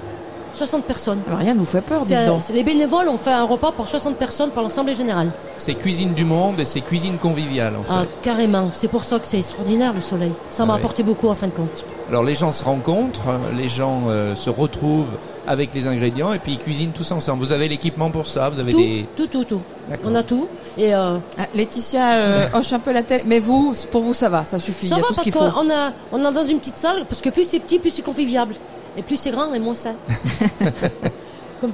60 0.55 0.85
personnes. 0.85 1.19
Ah 1.27 1.31
bah, 1.31 1.37
rien 1.39 1.53
ne 1.53 1.59
vous 1.59 1.65
fait 1.65 1.81
peur, 1.81 2.01
dites 2.03 2.25
donc. 2.25 2.41
c'est 2.43 2.53
les 2.53 2.63
bénévoles 2.63 3.07
ont 3.09 3.17
fait 3.17 3.31
un 3.31 3.43
repas 3.43 3.71
pour 3.71 3.87
60 3.87 4.15
personnes 4.17 4.49
pour 4.51 4.61
l'assemblée 4.63 4.95
générale. 4.95 5.31
C'est 5.57 5.75
cuisine 5.75 6.13
du 6.13 6.25
monde 6.25 6.59
et 6.59 6.65
c'est 6.65 6.81
cuisine 6.81 7.17
conviviale 7.17 7.73
en 7.79 7.83
fait. 7.83 7.89
Ah, 7.91 8.03
carrément, 8.21 8.69
c'est 8.73 8.87
pour 8.87 9.03
ça 9.03 9.19
que 9.19 9.27
c'est 9.27 9.39
extraordinaire 9.39 9.93
le 9.93 10.01
soleil. 10.01 10.31
Ça 10.49 10.65
m'a 10.65 10.73
Ouais. 10.73 10.79
apporté 10.79 11.03
beaucoup 11.03 11.27
en 11.29 11.35
fin 11.35 11.47
de 11.47 11.51
compte. 11.51 11.85
Alors 12.09 12.23
les 12.23 12.35
gens 12.35 12.51
se 12.51 12.63
rencontrent, 12.63 13.27
euh, 13.29 13.37
les 13.57 13.67
gens 13.69 14.03
euh, 14.09 14.35
se 14.35 14.49
retrouvent 14.49 15.09
avec 15.47 15.73
les 15.75 15.87
ingrédients 15.87 16.33
et 16.33 16.39
puis 16.39 16.53
ils 16.53 16.59
cuisinent 16.59 16.91
tous 16.91 17.11
ensemble. 17.11 17.43
Vous 17.43 17.51
avez 17.51 17.67
l'équipement 17.67 18.09
pour 18.09 18.27
ça, 18.27 18.49
vous 18.49 18.59
avez 18.59 18.71
Tout, 18.71 18.77
des... 18.79 19.05
tout, 19.15 19.27
tout, 19.27 19.43
tout. 19.43 19.61
On 20.03 20.15
a 20.15 20.23
tout 20.23 20.47
et 20.77 20.93
euh, 20.95 21.17
Ah, 21.37 21.45
Laetitia 21.53 22.13
euh, 22.15 22.47
hoche 22.53 22.73
un 22.73 22.79
peu 22.79 22.91
la 22.91 23.03
tête, 23.03 23.23
mais 23.25 23.39
vous, 23.39 23.73
pour 23.91 24.01
vous 24.01 24.13
ça 24.13 24.29
va, 24.29 24.43
ça 24.43 24.59
suffit, 24.59 24.87
ça 24.87 24.95
il 24.95 24.97
y 24.97 25.01
a 25.01 25.03
va 25.03 25.07
tout 25.09 25.15
parce 25.15 25.31
qu'on 25.53 25.69
a 25.69 25.91
on 26.11 26.19
est 26.19 26.31
dans 26.33 26.47
une 26.47 26.59
petite 26.59 26.77
salle 26.77 27.05
parce 27.07 27.21
que 27.21 27.29
plus 27.29 27.45
c'est 27.45 27.59
petit, 27.59 27.77
plus 27.79 27.91
c'est 27.91 28.01
convivial 28.01 28.47
et 28.97 29.03
plus 29.03 29.17
c'est 29.17 29.31
grand 29.31 29.53
et 29.53 29.59
moins 29.59 29.75
sain. 29.75 29.95
Comme 31.61 31.71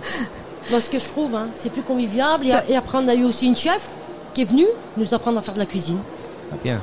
moi 0.70 0.80
ce 0.80 0.90
que 0.90 1.00
je 1.00 1.06
trouve, 1.06 1.36
hein, 1.36 1.48
c'est 1.56 1.72
plus 1.72 1.82
convivial. 1.82 2.40
Et, 2.46 2.52
Ça- 2.52 2.64
et 2.70 2.76
après 2.76 2.98
on 3.04 3.08
a 3.08 3.16
eu 3.16 3.24
aussi 3.24 3.48
une 3.48 3.56
chef 3.56 3.90
qui 4.34 4.42
est 4.42 4.46
venue 4.46 4.68
nous 4.98 5.14
apprendre 5.14 5.38
à 5.38 5.42
faire 5.42 5.54
de 5.54 5.60
la 5.60 5.66
cuisine. 5.66 5.98
Ah, 6.52 6.56
bien. 6.64 6.80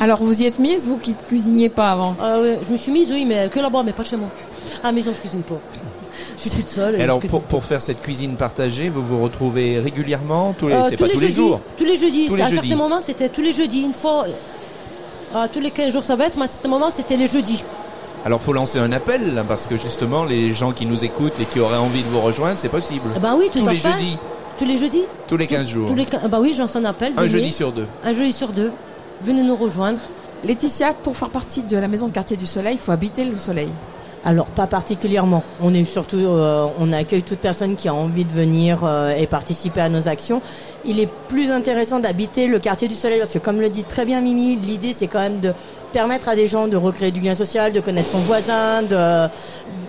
Alors 0.00 0.22
vous 0.22 0.40
y 0.42 0.46
êtes 0.46 0.58
mise, 0.58 0.86
vous 0.86 0.96
qui 0.98 1.10
ne 1.10 1.16
cuisiniez 1.28 1.68
pas 1.68 1.92
avant? 1.92 2.16
Ah 2.20 2.40
ouais, 2.40 2.58
je 2.66 2.72
me 2.72 2.76
suis 2.76 2.92
mise, 2.92 3.10
oui, 3.10 3.24
mais 3.24 3.48
que 3.48 3.58
là-bas, 3.60 3.82
mais 3.84 3.92
pas 3.92 4.04
chez 4.04 4.16
moi. 4.16 4.28
À 4.82 4.86
la 4.88 4.92
maison, 4.92 5.12
je 5.14 5.20
cuisine 5.20 5.42
pas. 5.42 5.58
Je 6.42 6.48
suis 6.48 6.60
toute 6.62 6.68
seule. 6.68 7.00
alors 7.00 7.18
pour, 7.20 7.42
pour 7.42 7.64
faire 7.64 7.80
cette 7.80 8.00
cuisine 8.00 8.36
partagée, 8.36 8.88
vous 8.88 9.02
vous 9.04 9.20
retrouvez 9.22 9.80
régulièrement 9.80 10.54
tous 10.56 10.68
les... 10.68 10.74
Euh, 10.74 10.82
c'est 10.84 10.96
pas 10.96 11.06
tous 11.08 11.14
les 11.18 11.26
jeudis, 11.28 11.34
jours 11.34 11.60
Tous 11.76 11.84
les 11.84 11.96
jeudis. 11.96 12.26
Tous 12.28 12.36
les 12.36 12.42
à 12.42 12.46
un 12.46 12.48
jeudis. 12.48 12.60
certain 12.68 12.76
moment, 12.76 13.00
c'était 13.00 13.28
tous 13.28 13.40
les 13.42 13.52
jeudis. 13.52 13.80
Une 13.82 13.92
fois, 13.92 14.24
euh, 15.34 15.46
tous 15.52 15.60
les 15.60 15.70
15 15.72 15.92
jours, 15.92 16.04
ça 16.04 16.14
va 16.16 16.26
être, 16.26 16.36
mais 16.36 16.42
à 16.42 16.44
un 16.44 16.48
certain 16.48 16.68
moment, 16.68 16.90
c'était 16.92 17.16
les 17.16 17.26
jeudis. 17.26 17.64
Alors 18.24 18.40
faut 18.40 18.52
lancer 18.52 18.78
un 18.78 18.92
appel 18.92 19.34
là, 19.34 19.44
parce 19.46 19.66
que 19.66 19.76
justement 19.76 20.24
les 20.24 20.52
gens 20.52 20.72
qui 20.72 20.86
nous 20.86 21.04
écoutent 21.04 21.38
et 21.40 21.44
qui 21.44 21.60
auraient 21.60 21.78
envie 21.78 22.02
de 22.02 22.08
vous 22.08 22.20
rejoindre, 22.20 22.58
c'est 22.58 22.68
possible. 22.68 23.08
Eh 23.16 23.20
ben 23.20 23.34
oui, 23.38 23.46
tout 23.52 23.60
tous 23.60 23.68
à 23.68 23.72
les 23.72 23.78
fait. 23.78 23.92
jeudis, 23.92 24.18
Tous 24.58 24.64
les 24.64 24.76
jeudis. 24.76 25.02
tous 25.28 25.36
les 25.36 25.46
15 25.46 25.66
jours. 25.68 25.88
Tous 25.88 25.94
les, 25.94 26.04
quin- 26.04 26.28
bah 26.28 26.38
oui, 26.40 26.52
j'en 26.56 26.66
un 26.78 26.84
appel. 26.84 27.12
Un 27.16 27.20
venez. 27.22 27.28
jeudi 27.32 27.52
sur 27.52 27.72
deux. 27.72 27.86
Un 28.04 28.12
jeudi 28.12 28.32
sur 28.32 28.48
deux. 28.48 28.72
Venez 29.22 29.42
nous 29.42 29.56
rejoindre. 29.56 29.98
Laetitia, 30.44 30.92
pour 30.94 31.16
faire 31.16 31.30
partie 31.30 31.62
de 31.62 31.76
la 31.76 31.88
maison 31.88 32.06
de 32.06 32.12
quartier 32.12 32.36
du 32.36 32.46
soleil, 32.46 32.74
il 32.74 32.78
faut 32.78 32.92
habiter 32.92 33.24
le 33.24 33.36
soleil. 33.36 33.68
Alors 34.24 34.46
pas 34.46 34.66
particulièrement. 34.66 35.44
On 35.60 35.72
est 35.74 35.84
surtout, 35.84 36.18
euh, 36.18 36.66
on 36.78 36.92
accueille 36.92 37.22
toute 37.22 37.38
personne 37.38 37.76
qui 37.76 37.88
a 37.88 37.94
envie 37.94 38.24
de 38.24 38.32
venir 38.32 38.80
euh, 38.84 39.10
et 39.10 39.26
participer 39.26 39.80
à 39.80 39.88
nos 39.88 40.08
actions. 40.08 40.42
Il 40.84 41.00
est 41.00 41.08
plus 41.28 41.50
intéressant 41.50 42.00
d'habiter 42.00 42.46
le 42.46 42.58
quartier 42.58 42.88
du 42.88 42.94
Soleil 42.94 43.18
parce 43.18 43.32
que, 43.32 43.38
comme 43.38 43.60
le 43.60 43.68
dit 43.68 43.84
très 43.84 44.04
bien 44.04 44.20
Mimi, 44.20 44.56
l'idée 44.56 44.92
c'est 44.92 45.06
quand 45.06 45.20
même 45.20 45.40
de 45.40 45.52
permettre 45.92 46.28
à 46.28 46.36
des 46.36 46.46
gens 46.46 46.68
de 46.68 46.76
recréer 46.76 47.10
du 47.10 47.20
lien 47.20 47.34
social, 47.34 47.72
de 47.72 47.80
connaître 47.80 48.08
son 48.10 48.18
voisin, 48.18 48.82
de 48.82 49.28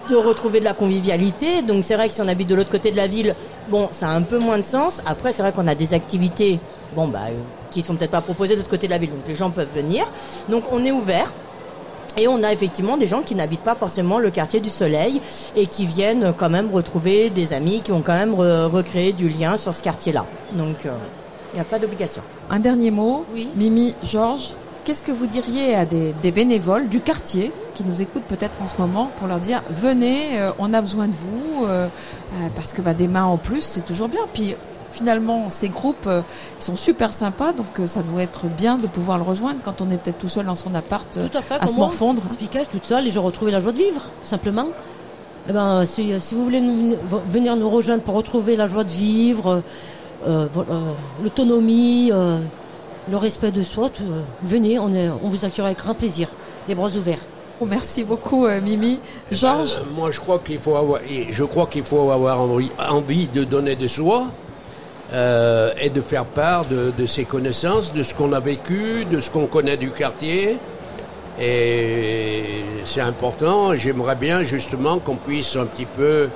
de 0.09 0.15
retrouver 0.15 0.59
de 0.59 0.65
la 0.65 0.73
convivialité. 0.73 1.61
Donc 1.61 1.83
c'est 1.83 1.95
vrai 1.95 2.07
que 2.09 2.13
si 2.13 2.21
on 2.21 2.27
habite 2.27 2.49
de 2.49 2.55
l'autre 2.55 2.71
côté 2.71 2.91
de 2.91 2.97
la 2.97 3.07
ville, 3.07 3.35
bon, 3.69 3.87
ça 3.91 4.09
a 4.09 4.13
un 4.13 4.23
peu 4.23 4.39
moins 4.39 4.57
de 4.57 4.63
sens. 4.63 5.01
Après, 5.05 5.33
c'est 5.33 5.41
vrai 5.41 5.51
qu'on 5.51 5.67
a 5.67 5.75
des 5.75 5.93
activités, 5.93 6.59
bon 6.95 7.07
bah, 7.07 7.19
euh, 7.29 7.33
qui 7.71 7.81
sont 7.81 7.95
peut-être 7.95 8.11
pas 8.11 8.21
proposées 8.21 8.53
de 8.53 8.59
l'autre 8.59 8.69
côté 8.69 8.87
de 8.87 8.91
la 8.91 8.97
ville, 8.97 9.11
donc 9.11 9.23
les 9.27 9.35
gens 9.35 9.51
peuvent 9.51 9.69
venir. 9.73 10.05
Donc 10.49 10.63
on 10.71 10.83
est 10.83 10.91
ouvert. 10.91 11.31
Et 12.17 12.27
on 12.27 12.43
a 12.43 12.51
effectivement 12.51 12.97
des 12.97 13.07
gens 13.07 13.21
qui 13.21 13.35
n'habitent 13.35 13.61
pas 13.63 13.75
forcément 13.75 14.19
le 14.19 14.29
quartier 14.31 14.59
du 14.59 14.69
Soleil 14.69 15.21
et 15.55 15.67
qui 15.67 15.85
viennent 15.85 16.33
quand 16.37 16.49
même 16.49 16.69
retrouver 16.71 17.29
des 17.29 17.53
amis 17.53 17.81
qui 17.81 17.91
ont 17.91 18.01
quand 18.01 18.13
même 18.17 18.33
re- 18.33 18.65
recréé 18.65 19.13
du 19.13 19.29
lien 19.29 19.55
sur 19.57 19.73
ce 19.73 19.81
quartier-là. 19.81 20.25
Donc 20.53 20.75
il 20.83 21.55
n'y 21.55 21.61
a 21.61 21.63
pas 21.65 21.79
d'obligation. 21.79 22.21
Un 22.49 22.59
dernier 22.59 22.91
mot, 22.91 23.25
Oui. 23.33 23.47
Mimi, 23.55 23.95
Georges, 24.03 24.49
qu'est-ce 24.83 25.01
que 25.03 25.11
vous 25.11 25.27
diriez 25.27 25.75
à 25.75 25.85
des, 25.85 26.13
des 26.21 26.31
bénévoles 26.31 26.89
du 26.89 26.99
quartier 26.99 27.51
qui 27.75 27.83
nous 27.83 28.01
écoutent 28.01 28.23
peut-être 28.23 28.61
en 28.61 28.67
ce 28.67 28.73
moment 28.77 29.11
pour 29.17 29.27
leur 29.27 29.39
dire 29.39 29.61
venez, 29.69 30.39
euh, 30.39 30.51
on 30.59 30.73
a 30.73 30.81
besoin 30.81 31.07
de 31.07 31.13
vous 31.13 31.65
euh, 31.65 31.85
euh, 31.87 32.47
parce 32.55 32.73
que 32.73 32.81
bah, 32.81 32.93
des 32.93 33.07
mains 33.07 33.23
en 33.25 33.37
plus 33.37 33.61
c'est 33.61 33.85
toujours 33.85 34.09
bien. 34.09 34.21
Puis 34.33 34.55
finalement 34.91 35.49
ces 35.49 35.69
groupes 35.69 36.07
euh, 36.07 36.21
sont 36.59 36.75
super 36.75 37.13
sympas 37.13 37.51
donc 37.53 37.79
euh, 37.79 37.87
ça 37.87 38.01
doit 38.01 38.21
être 38.21 38.45
bien 38.47 38.77
de 38.77 38.87
pouvoir 38.87 39.17
le 39.17 39.23
rejoindre 39.23 39.59
quand 39.63 39.81
on 39.81 39.89
est 39.91 39.97
peut-être 39.97 40.19
tout 40.19 40.29
seul 40.29 40.45
dans 40.45 40.55
son 40.55 40.73
appart 40.75 41.05
euh, 41.17 41.27
Tout 41.27 41.37
à 41.37 41.41
fait. 41.41 41.55
à 41.59 41.67
se 41.67 41.75
morfondre. 41.75 42.21
Toute 42.71 42.85
seule 42.85 43.07
et 43.07 43.11
je 43.11 43.19
retrouvais 43.19 43.51
la 43.51 43.59
joie 43.59 43.71
de 43.71 43.77
vivre, 43.77 44.01
simplement. 44.23 44.67
Eh 45.47 45.53
ben, 45.53 45.85
si, 45.85 46.11
si 46.19 46.35
vous 46.35 46.43
voulez 46.43 46.61
nous, 46.61 46.95
venir 47.29 47.55
nous 47.55 47.69
rejoindre 47.69 48.03
pour 48.03 48.15
retrouver 48.15 48.55
la 48.55 48.67
joie 48.67 48.83
de 48.83 48.91
vivre, 48.91 49.61
euh, 50.27 50.47
euh, 50.57 50.93
l'autonomie, 51.23 52.09
euh, 52.11 52.39
le 53.09 53.17
respect 53.17 53.51
de 53.51 53.63
soi, 53.63 53.89
tout, 53.89 54.03
euh, 54.03 54.21
venez, 54.43 54.77
on, 54.79 54.93
est, 54.93 55.09
on 55.23 55.29
vous 55.29 55.45
accueillera 55.45 55.67
avec 55.69 55.79
grand 55.79 55.93
plaisir, 55.93 56.27
les 56.67 56.75
bras 56.75 56.89
ouverts. 56.89 57.19
Oh, 57.61 57.65
merci 57.67 58.03
beaucoup 58.03 58.45
euh, 58.45 58.61
Mimi. 58.61 58.99
Georges, 59.31 59.77
Euh, 59.77 59.83
moi, 59.95 60.11
je 60.11 60.19
crois 60.19 60.39
qu'il 60.39 60.59
faut 60.59 60.75
avoir, 60.75 61.01
et 61.09 61.27
je 61.31 61.43
crois 61.43 61.67
qu'il 61.67 61.83
faut 61.83 62.09
avoir 62.11 62.41
envie, 62.41 62.71
envie 62.77 63.27
de 63.27 63.43
donner 63.43 63.75
de 63.75 63.87
soi 63.87 64.27
euh, 65.13 65.71
et 65.81 65.89
de 65.89 66.01
faire 66.01 66.25
part 66.25 66.65
de, 66.65 66.91
de 66.97 67.05
ses 67.05 67.25
connaissances, 67.25 67.93
de 67.93 68.03
ce 68.03 68.13
qu'on 68.13 68.31
a 68.33 68.39
vécu, 68.39 69.05
de 69.11 69.19
ce 69.19 69.29
qu'on 69.29 69.47
connaît 69.47 69.77
du 69.77 69.91
quartier. 69.91 70.57
Et 71.39 72.63
c'est 72.85 73.01
important. 73.01 73.75
J'aimerais 73.75 74.15
bien 74.15 74.43
justement 74.43 74.99
qu'on 74.99 75.15
puisse 75.15 75.55
un 75.55 75.65
petit 75.65 75.85
peu 75.85 76.29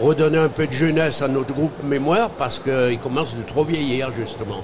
redonner 0.00 0.38
un 0.38 0.48
peu 0.48 0.66
de 0.66 0.72
jeunesse 0.72 1.22
à 1.22 1.28
notre 1.28 1.52
groupe 1.54 1.82
mémoire 1.84 2.30
parce 2.30 2.58
qu'il 2.58 2.98
commence 2.98 3.36
de 3.36 3.42
trop 3.42 3.62
vieillir 3.64 4.10
justement. 4.12 4.60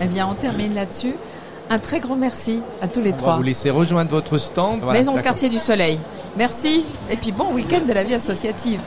eh 0.00 0.06
bien 0.06 0.26
on 0.30 0.34
termine 0.34 0.74
là-dessus. 0.74 1.14
Un 1.68 1.78
très 1.78 2.00
grand 2.00 2.16
merci 2.16 2.62
à 2.80 2.88
tous 2.88 3.00
les 3.00 3.10
On 3.10 3.12
va 3.12 3.18
trois. 3.18 3.36
vous 3.36 3.42
laisser 3.42 3.70
rejoindre 3.70 4.10
votre 4.10 4.38
stand. 4.38 4.80
Voilà, 4.82 4.98
Maison. 4.98 5.14
Quartier 5.22 5.48
du 5.48 5.58
Soleil. 5.58 5.98
Merci 6.36 6.84
et 7.10 7.16
puis 7.16 7.30
bon 7.32 7.52
week-end 7.52 7.82
de 7.86 7.92
la 7.92 8.04
vie 8.04 8.14
associative. 8.14 8.80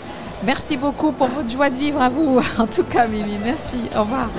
Merci 0.46 0.76
beaucoup 0.78 1.12
pour 1.12 1.28
votre 1.28 1.50
joie 1.50 1.70
de 1.70 1.76
vivre 1.76 2.02
à 2.02 2.10
vous. 2.10 2.40
En 2.60 2.68
tout 2.68 2.84
cas, 2.84 3.08
Mimi, 3.08 3.38
merci. 3.44 3.90
Au 3.96 4.02
revoir. 4.02 4.30